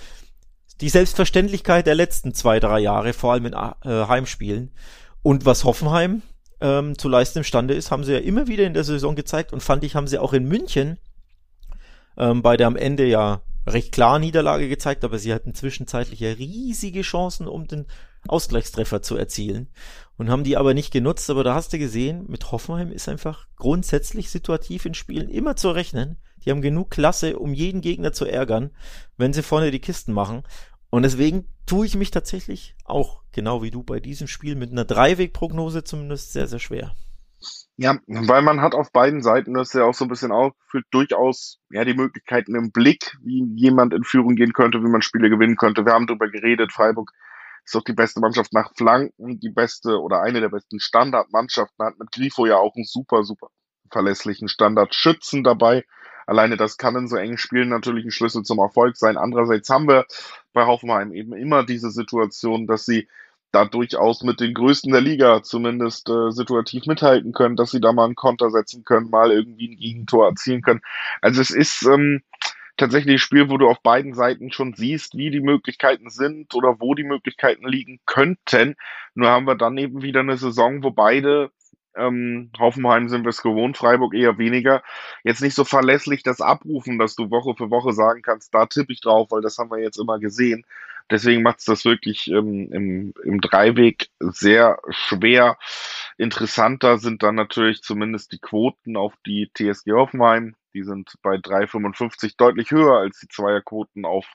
[0.82, 4.72] die Selbstverständlichkeit der letzten zwei, drei Jahre, vor allem in äh, Heimspielen.
[5.22, 6.22] Und was Hoffenheim
[6.62, 9.62] ähm, zu leisten imstande ist, haben sie ja immer wieder in der Saison gezeigt und
[9.62, 10.98] fand ich, haben sie auch in München
[12.18, 16.32] ähm, bei der am Ende ja recht klar Niederlage gezeigt, aber sie hatten zwischenzeitlich ja
[16.32, 17.86] riesige Chancen, um den
[18.28, 19.70] Ausgleichstreffer zu erzielen
[20.18, 21.30] und haben die aber nicht genutzt.
[21.30, 25.72] Aber da hast du gesehen, mit Hoffenheim ist einfach grundsätzlich situativ in Spielen immer zu
[25.72, 26.18] rechnen.
[26.44, 28.72] Die haben genug Klasse, um jeden Gegner zu ärgern,
[29.18, 30.44] wenn sie vorne die Kisten machen.
[30.90, 34.86] Und deswegen tue ich mich tatsächlich auch, genau wie du, bei diesem Spiel mit einer
[34.86, 36.96] Dreiwegprognose zumindest sehr, sehr schwer.
[37.78, 40.86] Ja, weil man hat auf beiden Seiten, das ist ja auch so ein bisschen aufgeführt,
[40.92, 45.30] durchaus ja die Möglichkeiten im Blick, wie jemand in Führung gehen könnte, wie man Spiele
[45.30, 45.86] gewinnen könnte.
[45.86, 47.12] Wir haben darüber geredet, Freiburg
[47.64, 52.00] ist doch die beste Mannschaft nach Flanken, die beste oder eine der besten Standardmannschaften, hat
[52.00, 53.48] mit Grifo ja auch einen super, super
[53.92, 55.86] verlässlichen Standardschützen dabei.
[56.30, 59.18] Alleine das kann in so engen Spielen natürlich ein Schlüssel zum Erfolg sein.
[59.18, 60.06] Andererseits haben wir
[60.54, 63.08] bei Hoffenheim eben immer diese Situation, dass sie
[63.52, 67.94] da durchaus mit den Größten der Liga zumindest äh, situativ mithalten können, dass sie da
[67.94, 70.82] mal einen Konter setzen können, mal irgendwie ein Gegentor erzielen können.
[71.22, 72.22] Also es ist ähm,
[72.78, 76.80] tatsächlich ein Spiel, wo du auf beiden Seiten schon siehst, wie die Möglichkeiten sind oder
[76.80, 78.76] wo die Möglichkeiten liegen könnten.
[79.16, 81.50] Nur haben wir dann eben wieder eine Saison, wo beide
[81.96, 84.84] ähm, Hoffenheim sind wir es gewohnt, Freiburg eher weniger.
[85.24, 88.94] Jetzt nicht so verlässlich das Abrufen, dass du Woche für Woche sagen kannst, da tippe
[88.94, 90.66] ich drauf, weil das haben wir jetzt immer gesehen.
[91.12, 95.58] Deswegen macht es das wirklich ähm, im, im Dreiweg sehr schwer.
[96.18, 100.56] Interessanter sind dann natürlich zumindest die Quoten auf die TSG Hoffenheim.
[100.74, 104.28] Die sind bei 3,55 deutlich höher als die Zweierquoten auf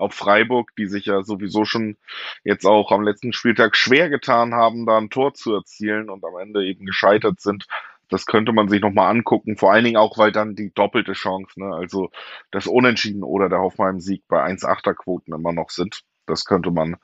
[0.00, 1.96] auf Freiburg, die sich ja sowieso schon
[2.44, 6.36] jetzt auch am letzten Spieltag schwer getan haben, da ein Tor zu erzielen und am
[6.40, 7.66] Ende eben gescheitert sind.
[8.08, 11.60] Das könnte man sich nochmal angucken, vor allen Dingen auch, weil dann die doppelte Chance,
[11.60, 12.10] ne, also
[12.50, 16.02] das Unentschieden oder der Hoffenheim-Sieg bei 1,8er Quoten immer noch sind.
[16.26, 16.96] Das könnte man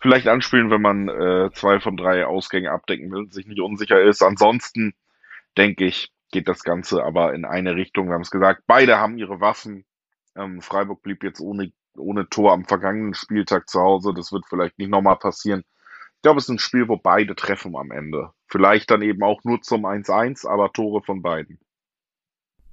[0.00, 4.22] vielleicht anspielen, wenn man äh, zwei von drei Ausgängen abdecken will, sich nicht unsicher ist.
[4.22, 4.94] Ansonsten
[5.56, 8.08] denke ich, geht das Ganze aber in eine Richtung.
[8.08, 9.84] Wir haben es gesagt, beide haben ihre Waffen.
[10.36, 14.12] Ähm, Freiburg blieb jetzt ohne ohne Tor am vergangenen Spieltag zu Hause.
[14.14, 15.64] Das wird vielleicht nicht nochmal passieren.
[16.16, 18.30] Ich glaube, es ist ein Spiel, wo beide treffen am Ende.
[18.46, 21.58] Vielleicht dann eben auch nur zum 1-1, aber Tore von beiden.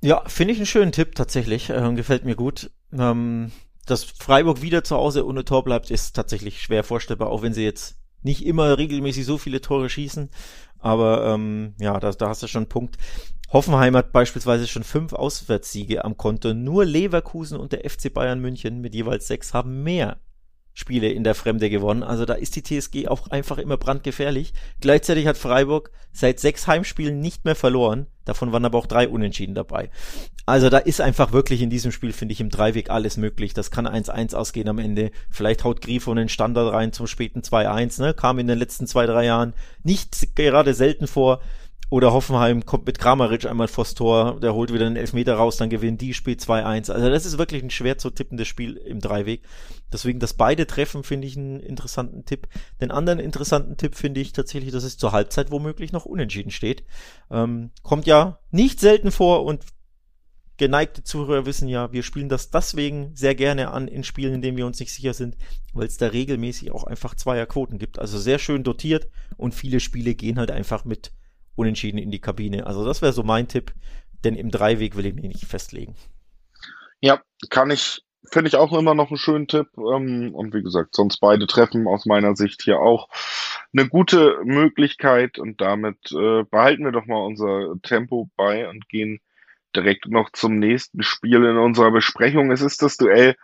[0.02, 1.70] Ja, finde ich einen schönen Tipp tatsächlich.
[1.70, 2.72] Äh, gefällt mir gut.
[2.92, 3.52] Ähm,
[3.86, 7.64] dass Freiburg wieder zu Hause ohne Tor bleibt, ist tatsächlich schwer vorstellbar, auch wenn sie
[7.64, 10.30] jetzt nicht immer regelmäßig so viele Tore schießen.
[10.80, 12.98] Aber ähm, ja, da, da hast du schon einen Punkt.
[13.50, 16.54] Hoffenheim hat beispielsweise schon fünf Auswärtssiege am Konto.
[16.54, 20.18] Nur Leverkusen und der FC Bayern München mit jeweils sechs haben mehr
[20.74, 22.04] Spiele in der Fremde gewonnen.
[22.04, 24.54] Also da ist die TSG auch einfach immer brandgefährlich.
[24.80, 28.08] Gleichzeitig hat Freiburg seit sechs Heimspielen nicht mehr verloren.
[28.28, 29.90] Davon waren aber auch drei Unentschieden dabei.
[30.46, 33.54] Also da ist einfach wirklich in diesem Spiel, finde ich, im Dreiweg alles möglich.
[33.54, 35.12] Das kann 1-1 ausgehen am Ende.
[35.30, 38.02] Vielleicht haut Grifo einen Standard rein zum späten 2-1.
[38.02, 38.14] Ne?
[38.14, 41.40] Kam in den letzten zwei, drei Jahren nicht gerade selten vor.
[41.90, 45.70] Oder Hoffenheim kommt mit Kramaric einmal vors Tor, der holt wieder einen Elfmeter raus, dann
[45.70, 46.92] gewinnen die, Spiel 2-1.
[46.92, 49.44] Also das ist wirklich ein schwer zu tippendes Spiel im Dreiweg.
[49.92, 52.50] Deswegen, dass beide treffen, finde ich einen interessanten Tipp.
[52.82, 56.84] Den anderen interessanten Tipp finde ich tatsächlich, dass es zur Halbzeit womöglich noch unentschieden steht.
[57.32, 59.64] Ähm, kommt ja nicht selten vor und
[60.58, 64.58] geneigte Zuhörer wissen ja, wir spielen das deswegen sehr gerne an in Spielen, in denen
[64.58, 65.38] wir uns nicht sicher sind,
[65.72, 67.98] weil es da regelmäßig auch einfach Zweierquoten gibt.
[68.00, 71.12] Also sehr schön dotiert und viele Spiele gehen halt einfach mit
[71.58, 72.66] unentschieden in die Kabine.
[72.66, 73.74] Also das wäre so mein Tipp,
[74.24, 75.96] denn im Dreiweg will ich mich nicht festlegen.
[77.02, 79.68] Ja, kann ich, finde ich auch immer noch einen schönen Tipp.
[79.78, 83.10] Ähm, und wie gesagt, sonst beide treffen aus meiner Sicht hier auch
[83.74, 85.40] eine gute Möglichkeit.
[85.40, 89.20] Und damit äh, behalten wir doch mal unser Tempo bei und gehen
[89.76, 92.52] direkt noch zum nächsten Spiel in unserer Besprechung.
[92.52, 93.36] Es ist das Duell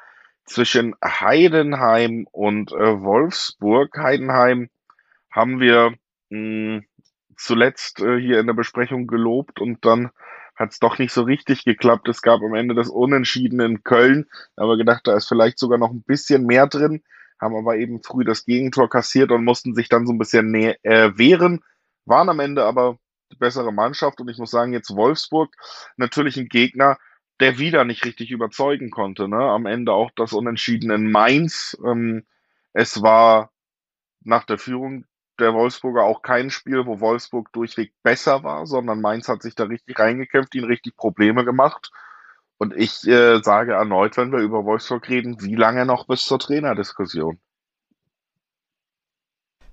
[0.45, 3.97] zwischen Heidenheim und äh, Wolfsburg.
[3.97, 4.69] Heidenheim
[5.31, 5.93] haben wir
[6.29, 6.85] mh, hm,
[7.37, 10.11] zuletzt äh, hier in der Besprechung gelobt und dann
[10.55, 12.07] hat es doch nicht so richtig geklappt.
[12.07, 15.91] Es gab am Ende das Unentschieden in Köln, aber gedacht, da ist vielleicht sogar noch
[15.91, 17.03] ein bisschen mehr drin,
[17.39, 21.17] haben aber eben früh das Gegentor kassiert und mussten sich dann so ein bisschen äh,
[21.17, 21.63] wehren,
[22.05, 22.97] waren am Ende aber
[23.31, 25.55] die bessere Mannschaft und ich muss sagen, jetzt Wolfsburg
[25.97, 26.97] natürlich ein Gegner,
[27.39, 29.27] der wieder nicht richtig überzeugen konnte.
[29.27, 29.37] Ne?
[29.37, 31.77] Am Ende auch das Unentschieden in Mainz.
[31.83, 32.25] Ähm,
[32.73, 33.51] es war
[34.21, 35.05] nach der Führung
[35.39, 39.65] der Wolfsburger auch kein Spiel, wo Wolfsburg durchweg besser war, sondern Mainz hat sich da
[39.65, 41.91] richtig reingekämpft, ihnen richtig Probleme gemacht.
[42.57, 46.39] Und ich äh, sage erneut, wenn wir über Wolfsburg reden, wie lange noch bis zur
[46.39, 47.39] Trainerdiskussion?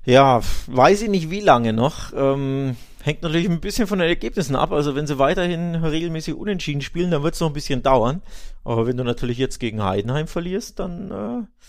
[0.04, 2.12] Ja, weiß ich nicht, wie lange noch.
[2.14, 4.72] Ähm, hängt natürlich ein bisschen von den Ergebnissen ab.
[4.72, 8.22] Also wenn sie weiterhin regelmäßig unentschieden spielen, dann wird es noch ein bisschen dauern.
[8.64, 11.64] Aber wenn du natürlich jetzt gegen Heidenheim verlierst, dann äh,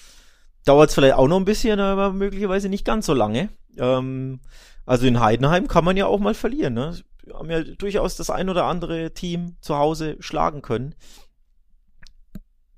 [0.65, 3.49] dauert es vielleicht auch noch ein bisschen, aber möglicherweise nicht ganz so lange.
[3.77, 4.39] Ähm,
[4.85, 6.73] also in Heidenheim kann man ja auch mal verlieren.
[6.73, 6.97] Ne?
[7.23, 10.95] Wir haben ja durchaus das ein oder andere Team zu Hause schlagen können.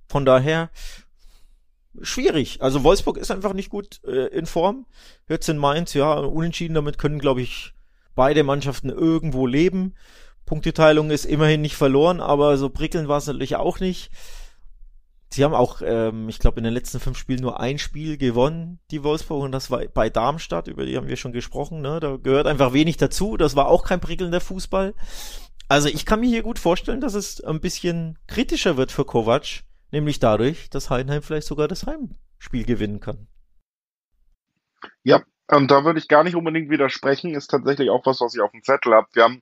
[0.08, 0.69] Von daher
[2.01, 2.62] schwierig.
[2.62, 4.86] Also Wolfsburg ist einfach nicht gut äh, in Form.
[5.27, 7.73] Jetzt in Mainz, ja, unentschieden, damit können, glaube ich,
[8.15, 9.95] beide Mannschaften irgendwo leben.
[10.45, 14.12] Punkteteilung ist immerhin nicht verloren, aber so prickeln war es natürlich auch nicht.
[15.34, 18.80] Sie haben auch, ähm, ich glaube, in den letzten fünf Spielen nur ein Spiel gewonnen,
[18.91, 21.82] die Wolfsburg, und das war bei Darmstadt, über die haben wir schon gesprochen.
[21.82, 22.00] Ne?
[22.00, 23.36] Da gehört einfach wenig dazu.
[23.36, 24.93] Das war auch kein prickelnder Fußball.
[25.67, 29.63] Also ich kann mir hier gut vorstellen, dass es ein bisschen kritischer wird für Kovac,
[29.91, 33.26] nämlich dadurch, dass Heidenheim vielleicht sogar das Heimspiel gewinnen kann.
[35.02, 38.41] Ja, und da würde ich gar nicht unbedingt widersprechen, ist tatsächlich auch was, was ich
[38.41, 39.08] auf dem Zettel habe.
[39.13, 39.41] Wir haben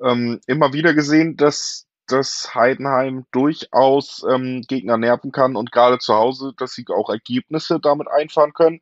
[0.00, 6.14] ähm, immer wieder gesehen, dass, dass Heidenheim durchaus ähm, Gegner nerven kann und gerade zu
[6.14, 8.80] Hause, dass sie auch Ergebnisse damit einfahren können.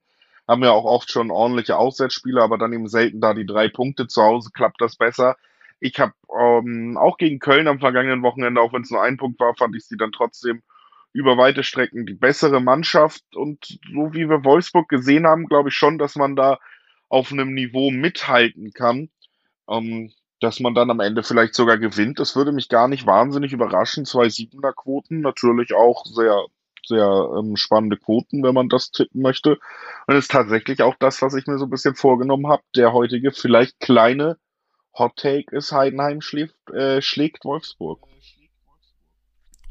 [0.48, 4.06] Haben ja auch oft schon ordentliche Auswärtsspiele, aber dann eben selten da die drei Punkte.
[4.06, 5.36] Zu Hause klappt das besser.
[5.80, 9.40] Ich habe ähm, auch gegen Köln am vergangenen Wochenende, auch wenn es nur ein Punkt
[9.40, 10.62] war, fand ich sie dann trotzdem
[11.12, 13.22] über weite Strecken die bessere Mannschaft.
[13.34, 16.58] Und so wie wir Wolfsburg gesehen haben, glaube ich schon, dass man da
[17.08, 19.10] auf einem Niveau mithalten kann,
[19.68, 22.18] ähm, dass man dann am Ende vielleicht sogar gewinnt.
[22.18, 24.04] Das würde mich gar nicht wahnsinnig überraschen.
[24.04, 26.44] Zwei Siebener Quoten, natürlich auch sehr,
[26.86, 29.58] sehr ähm, spannende Quoten, wenn man das tippen möchte.
[30.06, 32.62] Und ist tatsächlich auch das, was ich mir so ein bisschen vorgenommen habe.
[32.74, 34.36] Der heutige vielleicht kleine
[34.98, 38.06] Hot Take ist, Heidenheim schläft, äh, schlägt Wolfsburg.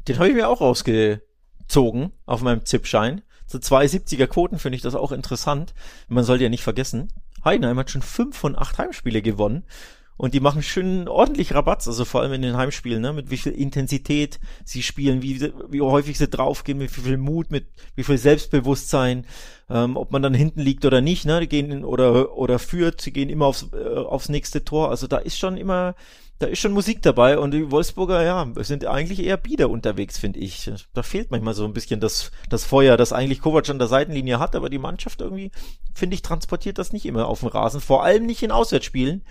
[0.08, 3.22] Den habe ich mir auch rausgezogen auf meinem Zipschein.
[3.46, 5.74] Zu 270er Quoten finde ich das auch interessant.
[6.08, 7.12] Man sollte ja nicht vergessen,
[7.44, 9.64] Heidenheim hat schon fünf von acht Heimspiele gewonnen.
[10.16, 13.36] Und die machen schön ordentlich Rabatz, also vor allem in den Heimspielen, ne, mit wie
[13.36, 18.02] viel Intensität sie spielen, wie, wie häufig sie draufgehen, mit wie viel Mut, mit wie
[18.02, 19.26] viel Selbstbewusstsein,
[19.68, 23.12] ähm, ob man dann hinten liegt oder nicht, ne, die gehen oder, oder führt, sie
[23.12, 25.94] gehen immer aufs, äh, aufs nächste Tor, also da ist schon immer,
[26.38, 30.40] da ist schon Musik dabei und die Wolfsburger, ja, sind eigentlich eher bieder unterwegs, finde
[30.40, 30.70] ich.
[30.94, 34.38] Da fehlt manchmal so ein bisschen das, das Feuer, das eigentlich Kovac an der Seitenlinie
[34.38, 35.50] hat, aber die Mannschaft irgendwie,
[35.94, 39.22] finde ich, transportiert das nicht immer auf dem Rasen, vor allem nicht in Auswärtsspielen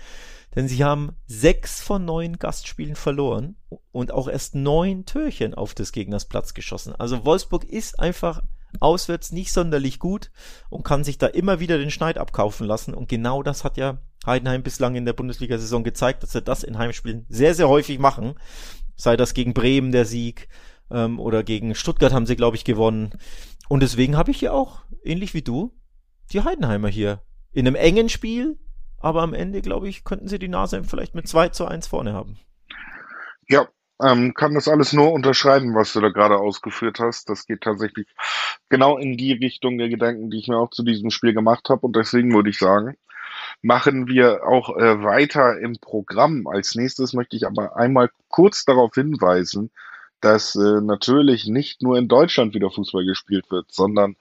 [0.56, 3.56] denn sie haben sechs von neun Gastspielen verloren
[3.92, 6.94] und auch erst neun Türchen auf des Gegners Platz geschossen.
[6.96, 8.42] Also Wolfsburg ist einfach
[8.80, 10.30] auswärts nicht sonderlich gut
[10.70, 12.94] und kann sich da immer wieder den Schneid abkaufen lassen.
[12.94, 16.78] Und genau das hat ja Heidenheim bislang in der Bundesliga-Saison gezeigt, dass sie das in
[16.78, 18.34] Heimspielen sehr, sehr häufig machen.
[18.96, 20.48] Sei das gegen Bremen der Sieg
[20.90, 23.10] ähm, oder gegen Stuttgart haben sie, glaube ich, gewonnen.
[23.68, 25.72] Und deswegen habe ich hier auch, ähnlich wie du,
[26.32, 27.20] die Heidenheimer hier
[27.52, 28.58] in einem engen Spiel
[29.00, 32.12] aber am Ende, glaube ich, könnten sie die Nase vielleicht mit 2 zu 1 vorne
[32.12, 32.38] haben.
[33.48, 33.68] Ja,
[34.02, 37.30] ähm, kann das alles nur unterschreiben, was du da gerade ausgeführt hast.
[37.30, 38.06] Das geht tatsächlich
[38.68, 41.86] genau in die Richtung der Gedanken, die ich mir auch zu diesem Spiel gemacht habe.
[41.86, 42.96] Und deswegen würde ich sagen,
[43.62, 46.46] machen wir auch äh, weiter im Programm.
[46.46, 49.70] Als nächstes möchte ich aber einmal kurz darauf hinweisen,
[50.26, 54.16] dass äh, natürlich nicht nur in Deutschland wieder Fußball gespielt wird, sondern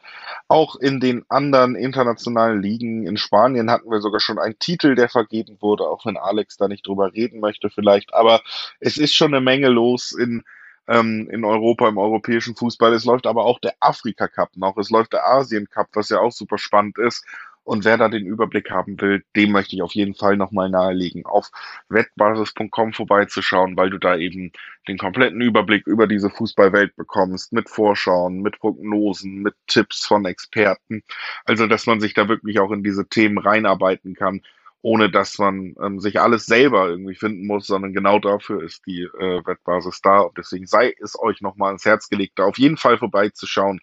[0.47, 3.07] auch in den anderen internationalen Ligen.
[3.07, 6.67] In Spanien hatten wir sogar schon einen Titel, der vergeben wurde, auch wenn Alex da
[6.67, 8.13] nicht drüber reden möchte vielleicht.
[8.13, 8.41] Aber
[8.79, 10.43] es ist schon eine Menge los in
[10.87, 12.93] ähm, in Europa, im europäischen Fußball.
[12.93, 14.77] Es läuft aber auch der Afrika Cup noch.
[14.77, 17.25] Es läuft der Asien Cup, was ja auch super spannend ist.
[17.65, 21.25] Und wer da den Überblick haben will, dem möchte ich auf jeden Fall nochmal nahelegen,
[21.25, 21.49] auf
[21.89, 24.51] wettbasis.com vorbeizuschauen, weil du da eben
[24.87, 31.01] den kompletten Überblick über diese Fußballwelt bekommst, mit Vorschauen, mit Prognosen, mit Tipps von Experten.
[31.43, 34.41] Also, dass man sich da wirklich auch in diese Themen reinarbeiten kann,
[34.85, 39.01] ohne dass man ähm, sich alles selber irgendwie finden muss, sondern genau dafür ist die
[39.01, 40.19] äh, Wettbasis da.
[40.19, 43.81] Und deswegen sei es euch nochmal ans Herz gelegt, da auf jeden Fall vorbeizuschauen.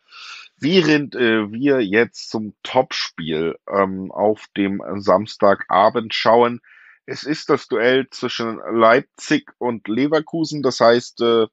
[0.63, 6.61] Während äh, wir jetzt zum Topspiel ähm, auf dem Samstagabend schauen,
[7.05, 10.63] es ist das Duell zwischen Leipzig und Leverkusen.
[10.63, 11.47] Das heißt, äh,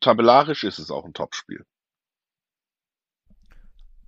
[0.00, 1.66] tabellarisch ist es auch ein Topspiel.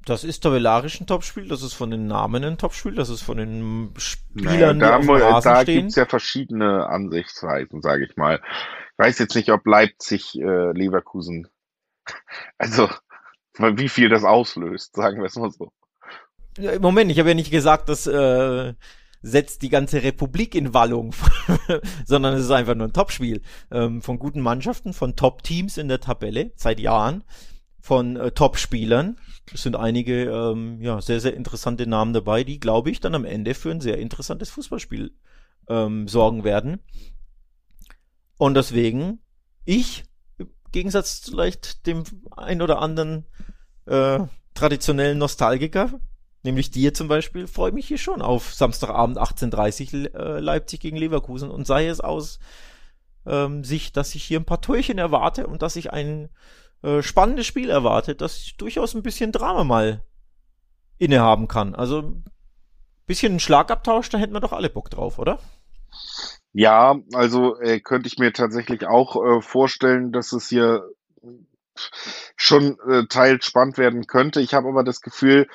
[0.06, 3.37] Das ist tabellarisch ein Topspiel, das ist von den Namen ein Topspiel, das ist von
[3.37, 8.40] den Spielern, naja, da, da gibt es ja verschiedene Ansichtsweisen, sage ich mal.
[8.92, 11.48] Ich weiß jetzt nicht, ob Leipzig äh, Leverkusen,
[12.56, 12.88] also
[13.58, 15.72] wie viel das auslöst, sagen wir es mal so.
[16.80, 18.74] Moment, ich habe ja nicht gesagt, das äh,
[19.22, 21.14] setzt die ganze Republik in Wallung,
[22.06, 26.00] sondern es ist einfach nur ein Topspiel ähm, von guten Mannschaften, von Top-Teams in der
[26.00, 27.24] Tabelle seit Jahren,
[27.80, 29.18] von äh, Top-Spielern.
[29.52, 33.24] Es sind einige ähm, ja sehr sehr interessante Namen dabei, die glaube ich dann am
[33.24, 35.12] Ende für ein sehr interessantes Fußballspiel
[35.68, 36.80] ähm, sorgen werden.
[38.36, 39.20] Und deswegen
[39.64, 40.04] ich
[40.72, 42.04] Gegensatz vielleicht dem
[42.37, 43.26] ein oder anderen
[43.87, 44.20] äh,
[44.54, 45.90] traditionellen Nostalgiker,
[46.42, 51.50] nämlich dir zum Beispiel, freue mich hier schon auf Samstagabend 18.30 äh, Leipzig gegen Leverkusen
[51.50, 52.38] und sei es aus
[53.26, 56.28] ähm, Sicht, dass ich hier ein paar Türchen erwarte und dass ich ein
[56.83, 60.04] äh, spannendes Spiel erwarte, das durchaus ein bisschen Drama mal
[60.98, 61.74] innehaben kann.
[61.74, 62.14] Also
[63.07, 65.38] bisschen ein Schlagabtausch, da hätten wir doch alle Bock drauf, oder?
[66.58, 70.90] Ja, also äh, könnte ich mir tatsächlich auch äh, vorstellen, dass es hier
[72.34, 74.40] schon äh, teils spannend werden könnte.
[74.40, 75.46] Ich habe aber das Gefühl,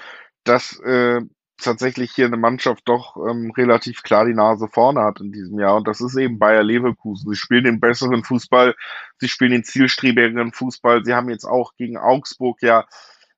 [0.46, 1.20] dass äh,
[1.58, 5.76] tatsächlich hier eine Mannschaft doch ähm, relativ klar die Nase vorne hat in diesem Jahr.
[5.76, 7.30] Und das ist eben Bayer Leverkusen.
[7.30, 8.74] Sie spielen den besseren Fußball,
[9.18, 11.04] sie spielen den zielstrebigeren Fußball.
[11.04, 12.86] Sie haben jetzt auch gegen Augsburg ja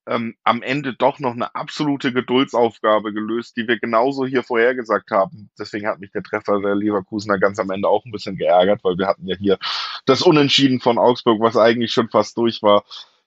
[0.07, 5.49] ähm, am Ende doch noch eine absolute Geduldsaufgabe gelöst, die wir genauso hier vorhergesagt haben.
[5.57, 8.97] Deswegen hat mich der Treffer der Leverkusener ganz am Ende auch ein bisschen geärgert, weil
[8.97, 9.57] wir hatten ja hier
[10.05, 12.83] das Unentschieden von Augsburg, was eigentlich schon fast durch war,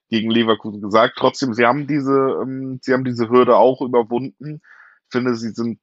[0.08, 1.14] gegen Leverkusen gesagt.
[1.16, 4.60] Trotzdem, sie haben diese, ähm, sie haben diese Hürde auch überwunden.
[5.06, 5.78] Ich finde, sie sind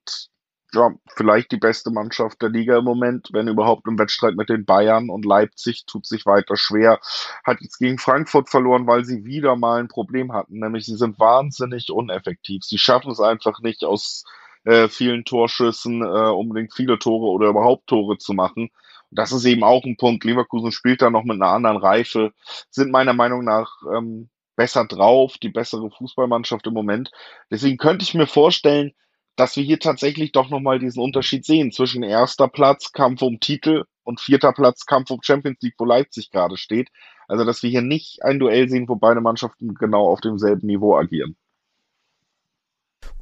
[0.75, 4.65] ja, vielleicht die beste Mannschaft der Liga im Moment, wenn überhaupt im Wettstreit mit den
[4.65, 6.99] Bayern und Leipzig tut sich weiter schwer.
[7.43, 11.19] Hat jetzt gegen Frankfurt verloren, weil sie wieder mal ein Problem hatten, nämlich sie sind
[11.19, 12.63] wahnsinnig uneffektiv.
[12.63, 14.25] Sie schaffen es einfach nicht aus
[14.65, 18.69] äh, vielen Torschüssen äh, unbedingt viele Tore oder überhaupt Tore zu machen.
[19.11, 20.25] das ist eben auch ein Punkt.
[20.25, 22.33] Leverkusen spielt da noch mit einer anderen Reife,
[22.69, 27.11] sind meiner Meinung nach ähm, besser drauf, die bessere Fußballmannschaft im Moment.
[27.51, 28.93] Deswegen könnte ich mir vorstellen,
[29.36, 33.84] dass wir hier tatsächlich doch nochmal diesen Unterschied sehen zwischen erster Platz, Kampf um Titel
[34.04, 36.89] und vierter Platz, Kampf um Champions League, wo Leipzig gerade steht.
[37.28, 40.95] Also, dass wir hier nicht ein Duell sehen, wo beide Mannschaften genau auf demselben Niveau
[40.95, 41.36] agieren.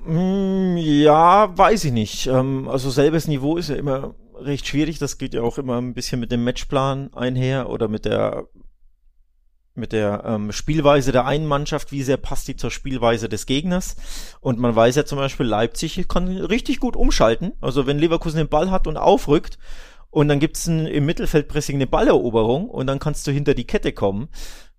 [0.06, 2.28] Mm, ja, weiß ich nicht.
[2.28, 4.99] Ähm, also selbes Niveau ist ja immer recht schwierig.
[4.99, 8.47] Das geht ja auch immer ein bisschen mit dem Matchplan einher oder mit der
[9.75, 13.95] mit der ähm, Spielweise der einen Mannschaft, wie sehr passt die zur Spielweise des Gegners.
[14.39, 17.53] Und man weiß ja zum Beispiel, Leipzig kann richtig gut umschalten.
[17.59, 19.57] Also wenn Leverkusen den Ball hat und aufrückt
[20.12, 23.93] und dann gibt's ein, im Mittelfeldpressing eine Balleroberung und dann kannst du hinter die Kette
[23.93, 24.29] kommen.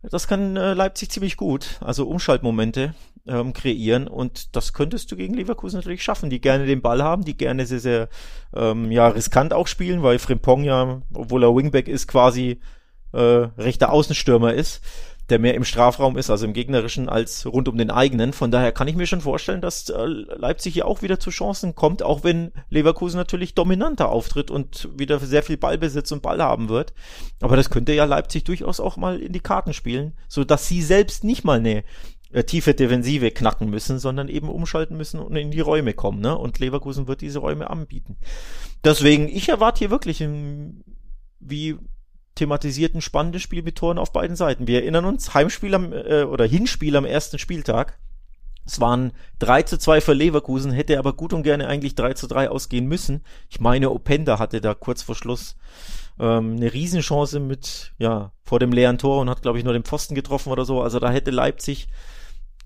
[0.03, 1.79] Das kann äh, Leipzig ziemlich gut.
[1.81, 2.95] Also Umschaltmomente
[3.27, 7.25] ähm, kreieren und das könntest du gegen Leverkusen natürlich schaffen, die gerne den Ball haben,
[7.25, 8.09] die gerne sehr, sehr
[8.55, 12.61] ähm, ja, riskant auch spielen, weil Frimpong ja, obwohl er Wingback ist, quasi
[13.15, 14.83] äh, rechter Außenstürmer ist,
[15.31, 18.33] der mehr im Strafraum ist, also im gegnerischen, als rund um den eigenen.
[18.33, 21.75] Von daher kann ich mir schon vorstellen, dass äh, Leipzig hier auch wieder zu Chancen
[21.75, 26.69] kommt, auch wenn Leverkusen natürlich dominanter auftritt und wieder sehr viel Ballbesitz und Ball haben
[26.69, 26.93] wird.
[27.41, 30.83] Aber das könnte ja Leipzig durchaus auch mal in die Karten spielen, so dass sie
[30.83, 31.85] selbst nicht mal eine
[32.33, 36.21] äh, tiefe Defensive knacken müssen, sondern eben umschalten müssen und in die Räume kommen.
[36.21, 36.37] Ne?
[36.37, 38.19] Und Leverkusen wird diese Räume anbieten.
[38.85, 40.23] Deswegen, ich erwarte hier wirklich,
[41.41, 41.79] wie
[42.35, 44.67] thematisierten spannendes Spiel mit Toren auf beiden Seiten.
[44.67, 47.99] Wir erinnern uns, Heimspiel am, äh, oder Hinspiel am ersten Spieltag.
[48.67, 52.27] Es waren 3 zu 2 für Leverkusen, hätte aber gut und gerne eigentlich 3 zu
[52.27, 53.23] 3 ausgehen müssen.
[53.51, 55.57] Ich meine, Openda hatte da kurz vor Schluss
[56.19, 59.85] ähm, eine Riesenchance mit, ja, vor dem leeren Tor und hat, glaube ich, nur den
[59.85, 60.81] Pfosten getroffen oder so.
[60.81, 61.89] Also da hätte Leipzig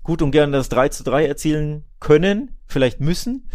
[0.03, 3.49] gut und gerne das 3 zu 3 erzielen können, vielleicht müssen.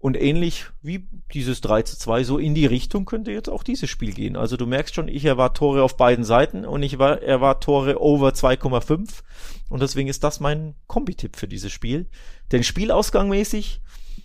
[0.00, 3.90] Und ähnlich wie dieses 3 zu 2, so in die Richtung könnte jetzt auch dieses
[3.90, 4.34] Spiel gehen.
[4.34, 8.30] Also du merkst schon, ich erwarte Tore auf beiden Seiten und ich erwarte Tore over
[8.30, 9.20] 2,5.
[9.68, 12.08] Und deswegen ist das mein Kombi-Tipp für dieses Spiel.
[12.50, 13.82] Denn Spielausgangmäßig,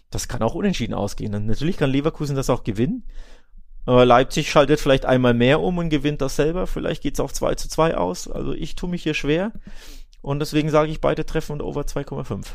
[0.10, 1.36] das kann auch unentschieden ausgehen.
[1.36, 3.04] Und natürlich kann Leverkusen das auch gewinnen.
[3.86, 6.68] Aber Leipzig schaltet vielleicht einmal mehr um und gewinnt das selber.
[6.68, 8.30] Vielleicht geht's auch 2 zu 2 aus.
[8.30, 9.52] Also ich tue mich hier schwer.
[10.22, 12.46] Und deswegen sage ich beide treffen und over 2,5.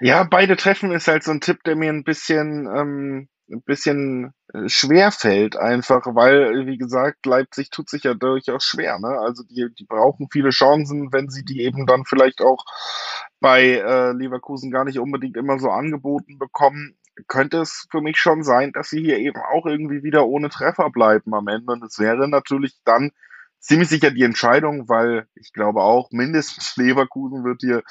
[0.00, 4.34] Ja, beide Treffen ist halt so ein Tipp, der mir ein bisschen, ähm, ein bisschen
[4.52, 8.98] äh, schwer fällt, einfach, weil, wie gesagt, Leipzig tut sich ja durchaus schwer.
[8.98, 9.08] Ne?
[9.08, 12.64] Also die, die brauchen viele Chancen, wenn sie die eben dann vielleicht auch
[13.40, 18.44] bei äh, Leverkusen gar nicht unbedingt immer so angeboten bekommen, könnte es für mich schon
[18.44, 21.72] sein, dass sie hier eben auch irgendwie wieder ohne Treffer bleiben am Ende.
[21.72, 23.10] Und es wäre natürlich dann
[23.60, 27.82] ziemlich sicher die Entscheidung, weil ich glaube auch, mindestens Leverkusen wird hier,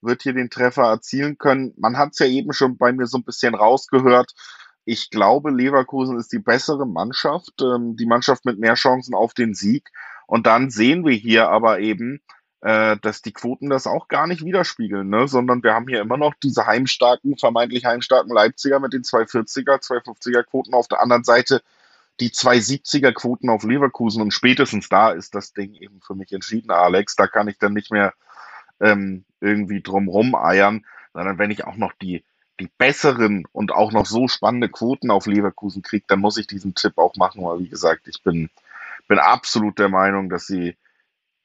[0.00, 1.74] wird hier den Treffer erzielen können.
[1.76, 4.32] Man hat es ja eben schon bei mir so ein bisschen rausgehört.
[4.84, 9.54] Ich glaube, Leverkusen ist die bessere Mannschaft, ähm, die Mannschaft mit mehr Chancen auf den
[9.54, 9.90] Sieg.
[10.26, 12.20] Und dann sehen wir hier aber eben,
[12.60, 15.28] äh, dass die Quoten das auch gar nicht widerspiegeln, ne?
[15.28, 20.42] sondern wir haben hier immer noch diese heimstarken, vermeintlich heimstarken Leipziger mit den 240er, 250er
[20.42, 21.62] Quoten auf der anderen Seite
[22.20, 26.70] die 270er Quoten auf Leverkusen und spätestens da ist das Ding eben für mich entschieden,
[26.70, 27.16] Alex.
[27.16, 28.14] Da kann ich dann nicht mehr
[28.80, 32.24] ähm, irgendwie drumrum eiern, sondern wenn ich auch noch die,
[32.60, 36.74] die besseren und auch noch so spannende Quoten auf Leverkusen kriege, dann muss ich diesen
[36.74, 38.50] Tipp auch machen, weil wie gesagt, ich bin,
[39.06, 40.76] bin absolut der Meinung, dass sie,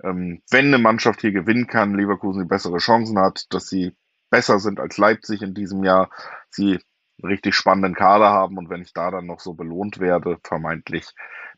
[0.03, 3.93] ähm, wenn eine Mannschaft hier gewinnen kann, Leverkusen die bessere Chancen hat, dass sie
[4.31, 6.09] besser sind als Leipzig in diesem Jahr,
[6.49, 6.79] sie
[7.21, 11.07] richtig spannenden Kader haben und wenn ich da dann noch so belohnt werde, vermeintlich,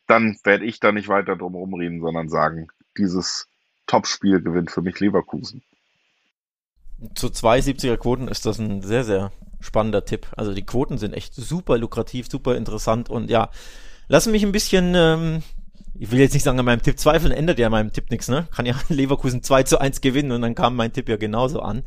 [0.06, 3.48] dann werde ich da nicht weiter drum rumreden, sondern sagen, dieses
[3.86, 5.62] Topspiel gewinnt für mich Leverkusen.
[7.14, 10.28] Zu 270er Quoten ist das ein sehr, sehr spannender Tipp.
[10.36, 13.50] Also die Quoten sind echt super lukrativ, super interessant und ja,
[14.08, 15.42] lassen mich ein bisschen, ähm,
[15.94, 18.48] ich will jetzt nicht sagen, an meinem Tipp zweifeln, ändert ja meinem Tipp nichts, ne?
[18.54, 21.82] Kann ja Leverkusen 2 zu 1 gewinnen und dann kam mein Tipp ja genauso an.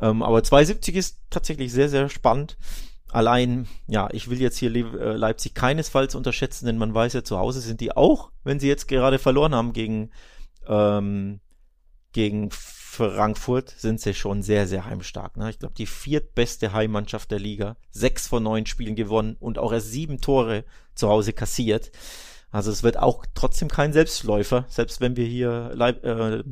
[0.00, 2.56] Ähm, aber 270 ist tatsächlich sehr, sehr spannend.
[3.12, 7.38] Allein, ja, ich will jetzt hier äh, Leipzig keinesfalls unterschätzen, denn man weiß ja, zu
[7.38, 10.10] Hause sind die auch, wenn sie jetzt gerade verloren haben gegen,
[10.66, 11.40] ähm,
[12.12, 15.36] gegen Frankfurt sind sie schon sehr, sehr heimstark.
[15.36, 15.50] Ne?
[15.50, 17.76] Ich glaube, die viertbeste Heimmannschaft der Liga.
[17.90, 21.90] Sechs von neun Spielen gewonnen und auch erst sieben Tore zu Hause kassiert.
[22.50, 26.44] Also es wird auch trotzdem kein Selbstläufer, selbst wenn wir hier Leib, äh,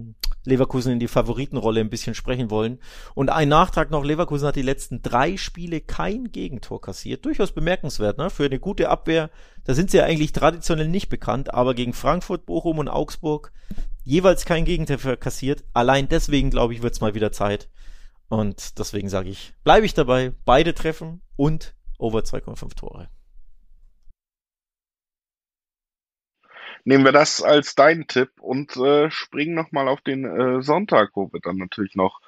[0.44, 2.78] Leverkusen in die Favoritenrolle ein bisschen sprechen wollen.
[3.14, 7.24] Und ein Nachtrag noch, Leverkusen hat die letzten drei Spiele kein Gegentor kassiert.
[7.24, 8.30] Durchaus bemerkenswert, ne?
[8.30, 9.30] Für eine gute Abwehr,
[9.64, 13.52] da sind sie ja eigentlich traditionell nicht bekannt, aber gegen Frankfurt, Bochum und Augsburg
[14.04, 15.64] jeweils kein Gegentor kassiert.
[15.74, 17.68] Allein deswegen, glaube ich, wird es mal wieder Zeit.
[18.28, 23.08] Und deswegen sage ich, bleibe ich dabei, beide treffen und over 2,5 Tore.
[26.84, 31.32] Nehmen wir das als deinen Tipp und äh, springen nochmal auf den äh, Sonntag, wo
[31.32, 32.20] wir dann natürlich noch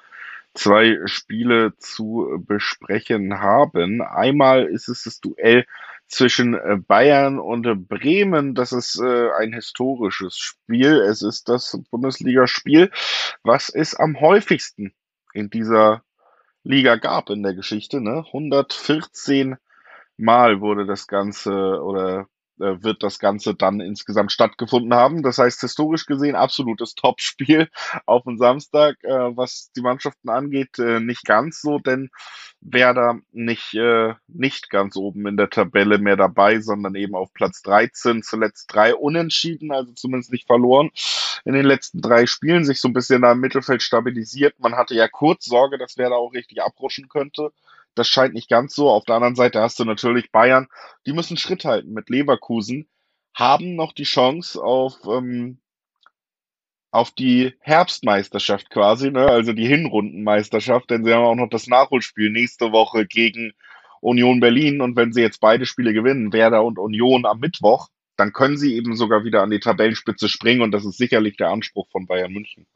[0.53, 4.01] zwei Spiele zu besprechen haben.
[4.01, 5.65] Einmal ist es das Duell
[6.07, 8.53] zwischen äh, Bayern und Bremen.
[8.55, 11.01] Das ist äh, ein historisches Spiel.
[11.01, 12.91] Es ist das Bundesligaspiel,
[13.43, 14.93] was es am häufigsten
[15.33, 16.03] in dieser
[16.63, 17.99] Liga gab in der Geschichte.
[17.99, 18.23] Ne?
[18.27, 19.57] 114
[20.15, 22.27] Mal wurde das Ganze oder
[22.57, 25.23] wird das Ganze dann insgesamt stattgefunden haben.
[25.23, 27.69] Das heißt, historisch gesehen absolutes Topspiel
[28.05, 28.97] auf den Samstag.
[29.03, 32.09] Äh, was die Mannschaften angeht, äh, nicht ganz so, denn
[32.61, 37.61] Werder nicht, äh, nicht ganz oben in der Tabelle mehr dabei, sondern eben auf Platz
[37.63, 40.89] 13, zuletzt drei Unentschieden, also zumindest nicht verloren
[41.45, 44.59] in den letzten drei Spielen, sich so ein bisschen da im Mittelfeld stabilisiert.
[44.59, 47.51] Man hatte ja kurz Sorge, dass Werder auch richtig abrutschen könnte.
[47.95, 48.89] Das scheint nicht ganz so.
[48.89, 50.67] Auf der anderen Seite hast du natürlich Bayern,
[51.05, 52.87] die müssen Schritt halten mit Leverkusen,
[53.33, 55.59] haben noch die Chance auf, ähm,
[56.91, 59.27] auf die Herbstmeisterschaft quasi, ne?
[59.27, 63.53] also die Hinrundenmeisterschaft, denn sie haben auch noch das Nachholspiel nächste Woche gegen
[64.01, 64.81] Union Berlin.
[64.81, 68.75] Und wenn sie jetzt beide Spiele gewinnen, Werder und Union am Mittwoch, dann können sie
[68.75, 72.31] eben sogar wieder an die Tabellenspitze springen und das ist sicherlich der Anspruch von Bayern
[72.31, 72.67] München.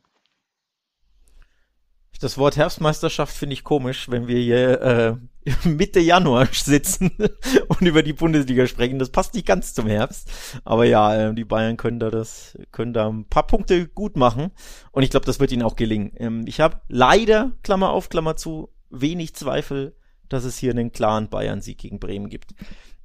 [2.19, 5.15] Das Wort Herbstmeisterschaft finde ich komisch, wenn wir hier äh,
[5.67, 7.11] Mitte Januar sitzen
[7.67, 8.99] und über die Bundesliga sprechen.
[8.99, 10.29] Das passt nicht ganz zum Herbst.
[10.65, 14.51] Aber ja, äh, die Bayern können da das, können da ein paar Punkte gut machen.
[14.91, 16.11] Und ich glaube, das wird ihnen auch gelingen.
[16.17, 19.95] Ähm, ich habe leider, Klammer auf, Klammer zu, wenig Zweifel,
[20.29, 22.53] dass es hier einen klaren Bayern-Sieg gegen Bremen gibt.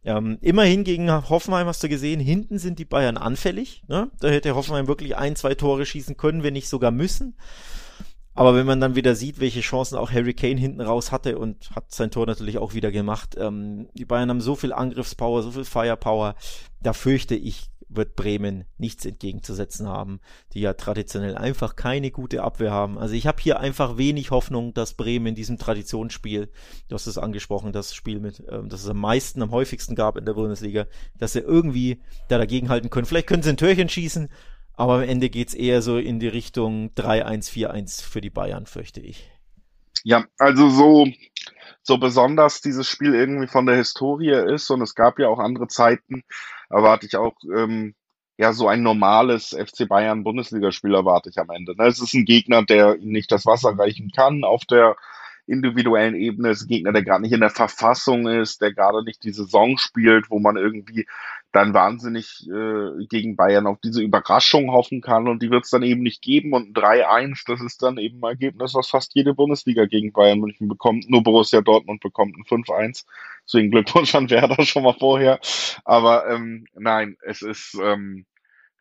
[0.05, 3.85] Ähm, immerhin gegen Hoffenheim hast du gesehen, hinten sind die Bayern anfällig.
[3.87, 4.11] Ne?
[4.21, 7.37] Da hätte Hoffenheim wirklich ein, zwei Tore schießen können, wenn nicht sogar müssen.
[8.35, 11.71] Aber wenn man dann wieder sieht, welche Chancen auch Harry Kane hinten raus hatte und
[11.75, 15.51] hat sein Tor natürlich auch wieder gemacht, ähm, die Bayern haben so viel Angriffspower, so
[15.51, 16.35] viel Firepower,
[16.81, 20.21] da fürchte ich, wird Bremen nichts entgegenzusetzen haben,
[20.55, 22.99] die ja traditionell einfach keine gute Abwehr haben.
[22.99, 26.49] Also ich habe hier einfach wenig Hoffnung, dass Bremen in diesem Traditionsspiel,
[26.89, 30.17] du hast es angesprochen, das Spiel mit, ähm, das es am meisten, am häufigsten gab
[30.17, 30.87] in der Bundesliga,
[31.19, 33.07] dass sie irgendwie da dagegenhalten können.
[33.07, 34.31] Vielleicht können sie ein Törchen schießen,
[34.75, 39.01] aber am Ende geht's eher so in die Richtung 3-1, 4-1 für die Bayern, fürchte
[39.01, 39.31] ich.
[40.05, 41.07] Ja, also so,
[41.83, 45.69] so besonders dieses Spiel irgendwie von der Historie ist und es gab ja auch andere
[45.69, 46.23] Zeiten,
[46.69, 47.95] erwarte ich auch ähm,
[48.39, 51.77] ja so ein normales FC Bayern Bundesligaspiel erwarte ich am Ende.
[51.77, 51.87] Ne?
[51.87, 54.97] Es ist ein Gegner, der nicht das Wasser reichen kann auf der
[55.47, 59.25] individuellen Ebene ist ein Gegner, der gerade nicht in der Verfassung ist, der gerade nicht
[59.25, 61.07] die Saison spielt, wo man irgendwie
[61.53, 65.83] dann wahnsinnig äh, gegen Bayern auf diese Überraschung hoffen kann und die wird es dann
[65.83, 69.85] eben nicht geben und 3-1, das ist dann eben ein Ergebnis, was fast jede Bundesliga
[69.85, 71.11] gegen Bayern München bekommt.
[71.11, 73.05] Nur Borussia Dortmund bekommt ein 5-1.
[73.45, 75.41] Deswegen Glückwunsch an Werder schon mal vorher.
[75.85, 78.25] Aber ähm, nein, es ist ähm,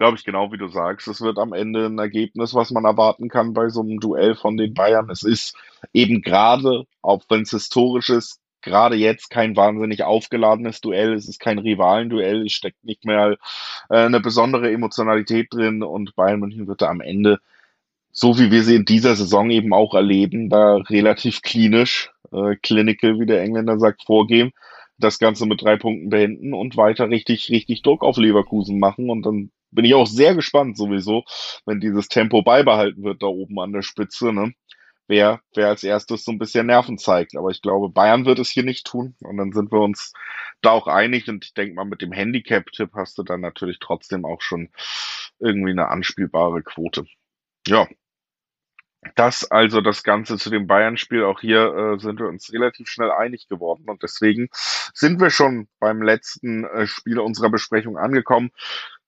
[0.01, 1.07] glaube ich, genau wie du sagst.
[1.07, 4.57] Es wird am Ende ein Ergebnis, was man erwarten kann bei so einem Duell von
[4.57, 5.11] den Bayern.
[5.11, 5.55] Es ist
[5.93, 11.13] eben gerade, auch wenn es historisch ist, gerade jetzt kein wahnsinnig aufgeladenes Duell.
[11.13, 12.47] Es ist kein Rivalenduell.
[12.47, 13.37] Es steckt nicht mehr
[13.91, 17.37] äh, eine besondere Emotionalität drin und Bayern München wird da am Ende,
[18.11, 23.19] so wie wir sie in dieser Saison eben auch erleben, da relativ klinisch, äh, clinical,
[23.19, 24.51] wie der Engländer sagt, vorgehen
[24.97, 29.09] das Ganze mit drei Punkten beenden und weiter richtig, richtig Druck auf Leverkusen machen.
[29.09, 31.23] Und dann bin ich auch sehr gespannt sowieso,
[31.65, 34.53] wenn dieses Tempo beibehalten wird da oben an der Spitze, ne?
[35.07, 37.35] Wer, wer als erstes so ein bisschen Nerven zeigt.
[37.35, 39.15] Aber ich glaube, Bayern wird es hier nicht tun.
[39.21, 40.13] Und dann sind wir uns
[40.61, 41.27] da auch einig.
[41.27, 44.69] Und ich denke mal, mit dem Handicap-Tipp hast du dann natürlich trotzdem auch schon
[45.39, 47.05] irgendwie eine anspielbare Quote.
[47.67, 47.87] Ja,
[49.15, 51.23] das also das Ganze zu dem Bayern-Spiel.
[51.23, 54.49] Auch hier äh, sind wir uns relativ schnell einig geworden und deswegen
[54.93, 58.51] sind wir schon beim letzten äh, Spiel unserer Besprechung angekommen.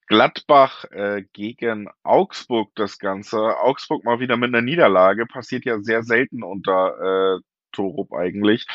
[0.07, 3.59] Gladbach äh, gegen Augsburg das Ganze.
[3.59, 5.25] Augsburg mal wieder mit einer Niederlage.
[5.25, 7.41] Passiert ja sehr selten unter äh,
[7.71, 8.65] Torup eigentlich.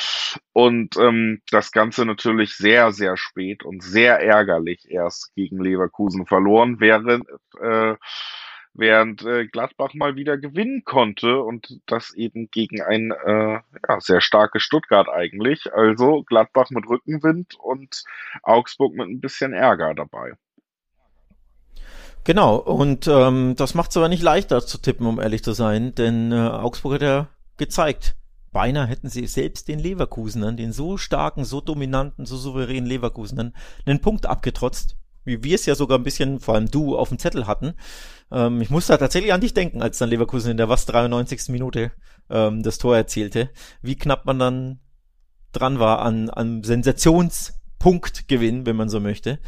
[0.52, 6.80] Und ähm, das Ganze natürlich sehr, sehr spät und sehr ärgerlich erst gegen Leverkusen verloren,
[6.80, 7.24] während
[7.60, 7.96] äh,
[8.74, 14.20] während äh, Gladbach mal wieder gewinnen konnte und das eben gegen ein äh, ja, sehr
[14.20, 15.72] starkes Stuttgart eigentlich.
[15.72, 18.04] Also Gladbach mit Rückenwind und
[18.42, 20.34] Augsburg mit ein bisschen Ärger dabei.
[22.24, 25.94] Genau, und ähm, das macht es aber nicht leichter zu tippen, um ehrlich zu sein,
[25.94, 28.16] denn äh, Augsburg hat ja gezeigt,
[28.52, 33.54] beinahe hätten sie selbst den Leverkusenern, den so starken, so dominanten, so souveränen Leverkusenern,
[33.86, 34.98] einen Punkt abgetrotzt
[35.28, 37.74] wie wir es ja sogar ein bisschen, vor allem du, auf dem Zettel hatten.
[38.32, 41.50] Ähm, ich musste tatsächlich an dich denken, als dann Leverkusen in der was 93.
[41.50, 41.92] Minute
[42.30, 43.50] ähm, das Tor erzielte,
[43.80, 44.80] wie knapp man dann
[45.52, 49.38] dran war an, an Sensationspunktgewinn, wenn man so möchte.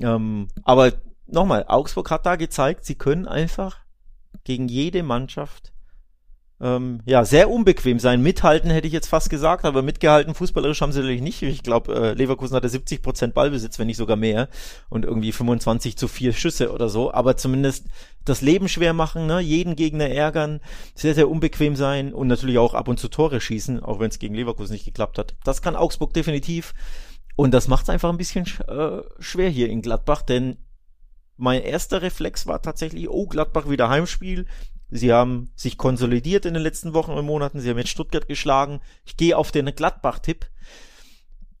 [0.00, 0.92] Ähm, aber
[1.32, 3.78] nochmal, Augsburg hat da gezeigt, sie können einfach
[4.44, 5.72] gegen jede Mannschaft
[6.62, 8.20] ähm, ja, sehr unbequem sein.
[8.22, 11.42] Mithalten hätte ich jetzt fast gesagt, aber mitgehalten fußballerisch haben sie natürlich nicht.
[11.42, 14.48] Ich glaube, äh, Leverkusen hatte 70 Prozent Ballbesitz, wenn nicht sogar mehr.
[14.90, 17.14] Und irgendwie 25 zu vier Schüsse oder so.
[17.14, 17.86] Aber zumindest
[18.26, 19.40] das Leben schwer machen, ne?
[19.40, 20.60] jeden Gegner ärgern,
[20.94, 24.18] sehr, sehr unbequem sein und natürlich auch ab und zu Tore schießen, auch wenn es
[24.18, 25.36] gegen Leverkusen nicht geklappt hat.
[25.44, 26.74] Das kann Augsburg definitiv.
[27.36, 30.58] Und das macht es einfach ein bisschen äh, schwer hier in Gladbach, denn
[31.40, 34.46] mein erster Reflex war tatsächlich, oh, Gladbach wieder Heimspiel,
[34.90, 37.60] Sie haben sich konsolidiert in den letzten Wochen und Monaten.
[37.60, 38.80] Sie haben jetzt Stuttgart geschlagen.
[39.04, 40.46] Ich gehe auf den Gladbach-Tipp.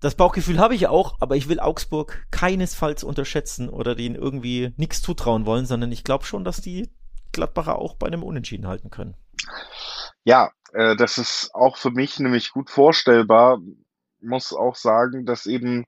[0.00, 5.02] Das Bauchgefühl habe ich auch, aber ich will Augsburg keinesfalls unterschätzen oder denen irgendwie nichts
[5.02, 6.90] zutrauen wollen, sondern ich glaube schon, dass die
[7.32, 9.14] Gladbacher auch bei einem Unentschieden halten können.
[10.24, 13.60] Ja, äh, das ist auch für mich nämlich gut vorstellbar.
[14.20, 15.84] Muss auch sagen, dass eben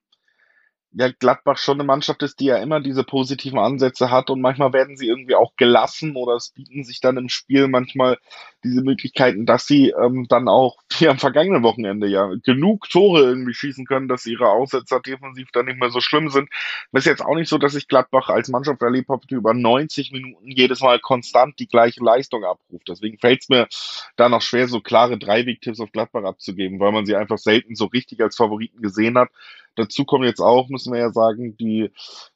[0.94, 4.72] ja Gladbach schon eine Mannschaft ist, die ja immer diese positiven Ansätze hat und manchmal
[4.72, 8.18] werden sie irgendwie auch gelassen oder es bieten sich dann im Spiel manchmal
[8.64, 13.54] diese Möglichkeiten, dass sie ähm, dann auch wie am vergangenen Wochenende ja genug Tore irgendwie
[13.54, 16.48] schießen können, dass ihre Aussetzer defensiv dann nicht mehr so schlimm sind.
[16.92, 19.54] Es ist jetzt auch nicht so, dass ich Gladbach als Mannschaft erlebt habe, die über
[19.54, 22.88] 90 Minuten jedes Mal konstant die gleiche Leistung abruft.
[22.88, 23.68] Deswegen fällt es mir
[24.16, 27.86] da noch schwer, so klare Dreiweg-Tipps auf Gladbach abzugeben, weil man sie einfach selten so
[27.86, 29.30] richtig als Favoriten gesehen hat.
[29.76, 31.90] Dazu kommt jetzt auch, müssen wir ja sagen, die,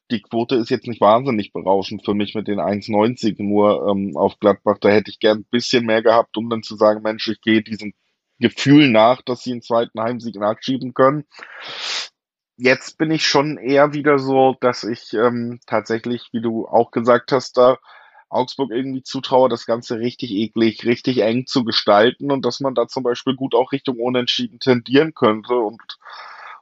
[0.09, 4.39] die Quote ist jetzt nicht wahnsinnig berauschend für mich mit den 1,90 nur ähm, auf
[4.39, 4.77] Gladbach.
[4.81, 7.61] Da hätte ich gern ein bisschen mehr gehabt, um dann zu sagen, Mensch, ich gehe
[7.61, 7.93] diesem
[8.39, 11.25] Gefühl nach, dass sie einen zweiten Heimsieg nachschieben können.
[12.55, 17.31] Jetzt bin ich schon eher wieder so, dass ich ähm, tatsächlich, wie du auch gesagt
[17.31, 17.77] hast, da
[18.29, 22.87] Augsburg irgendwie zutraue, das Ganze richtig eklig, richtig eng zu gestalten und dass man da
[22.87, 25.97] zum Beispiel gut auch Richtung Unentschieden tendieren könnte und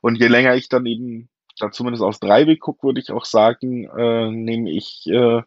[0.05, 3.85] und je länger ich dann eben da zumindest aus Dreiweg gucke, würde ich auch sagen,
[3.85, 5.41] äh, nehme ich äh,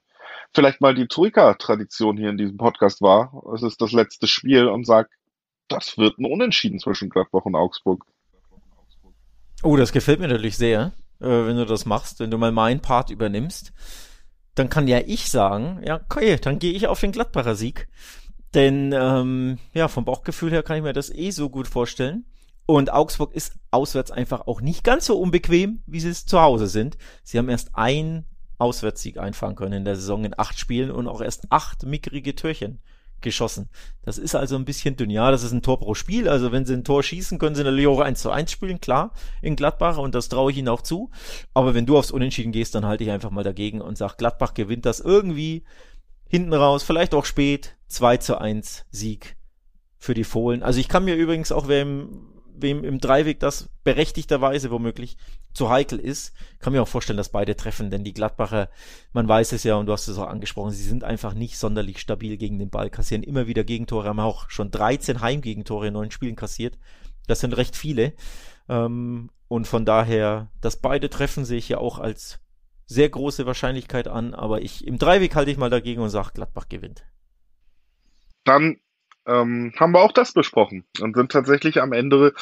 [0.53, 3.41] vielleicht mal die Troika-Tradition hier in diesem Podcast wahr.
[3.55, 5.11] Es ist das letzte Spiel und sage,
[5.69, 8.05] das wird ein Unentschieden zwischen Gladbach und Augsburg.
[9.63, 12.83] Oh, das gefällt mir natürlich sehr, äh, wenn du das machst, wenn du mal meinen
[12.83, 13.73] Part übernimmst.
[14.57, 17.87] Dann kann ja ich sagen, ja, okay, dann gehe ich auf den Gladbacher Sieg.
[18.55, 22.25] Denn ähm, ja, vom Bauchgefühl her kann ich mir das eh so gut vorstellen.
[22.71, 26.66] Und Augsburg ist auswärts einfach auch nicht ganz so unbequem, wie sie es zu Hause
[26.66, 26.99] sind.
[27.23, 28.27] Sie haben erst ein
[28.59, 32.81] Auswärtssieg einfahren können in der Saison in acht Spielen und auch erst acht mickrige Türchen
[33.23, 33.71] geschossen.
[34.03, 35.09] Das ist also ein bisschen dünn.
[35.09, 36.29] Ja, das ist ein Tor pro Spiel.
[36.29, 39.14] Also wenn sie ein Tor schießen, können sie natürlich auch 1 zu 1 spielen, klar,
[39.41, 41.11] in Gladbach und das traue ich ihnen auch zu.
[41.55, 44.53] Aber wenn du aufs Unentschieden gehst, dann halte ich einfach mal dagegen und sag, Gladbach
[44.53, 45.64] gewinnt das irgendwie
[46.29, 49.39] hinten raus, vielleicht auch spät, 2 zu 1 Sieg
[49.97, 50.62] für die Fohlen.
[50.62, 55.17] Also ich kann mir übrigens auch, wer im wem im Dreiweg das berechtigterweise womöglich
[55.53, 58.69] zu heikel ist, kann mir auch vorstellen, dass beide treffen, denn die Gladbacher,
[59.13, 61.99] man weiß es ja und du hast es auch angesprochen, sie sind einfach nicht sonderlich
[61.99, 66.11] stabil gegen den Ball, kassieren immer wieder Gegentore, haben auch schon 13 Heimgegentore in neun
[66.11, 66.79] Spielen kassiert.
[67.27, 68.15] Das sind recht viele.
[68.69, 72.41] Ähm, und von daher, dass beide treffen, sehe ich ja auch als
[72.87, 76.69] sehr große Wahrscheinlichkeit an, aber ich im Dreiweg halte ich mal dagegen und sage, Gladbach
[76.69, 77.05] gewinnt.
[78.45, 78.79] Dann
[79.29, 82.35] ähm, haben wir auch das besprochen und sind tatsächlich am Ende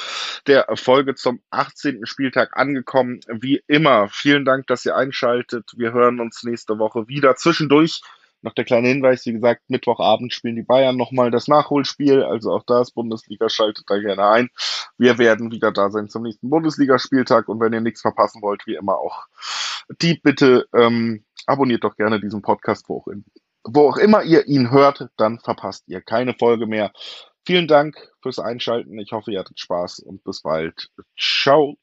[0.46, 2.06] der Folge zum 18.
[2.06, 3.20] Spieltag angekommen.
[3.28, 5.72] Wie immer, vielen Dank, dass ihr einschaltet.
[5.76, 7.36] Wir hören uns nächste Woche wieder.
[7.36, 8.00] Zwischendurch
[8.42, 12.62] noch der kleine Hinweis, wie gesagt, Mittwochabend spielen die Bayern nochmal das Nachholspiel, also auch
[12.64, 14.50] das Bundesliga schaltet da gerne ein.
[14.98, 18.76] Wir werden wieder da sein zum nächsten Bundesligaspieltag und wenn ihr nichts verpassen wollt, wie
[18.76, 19.26] immer auch
[20.00, 23.24] die Bitte, ähm, abonniert doch gerne diesen Podcast, wo auch in
[23.68, 26.92] wo auch immer ihr ihn hört, dann verpasst ihr keine Folge mehr.
[27.44, 28.98] Vielen Dank fürs Einschalten.
[28.98, 30.90] Ich hoffe, ihr hattet Spaß und bis bald.
[31.18, 31.76] Ciao.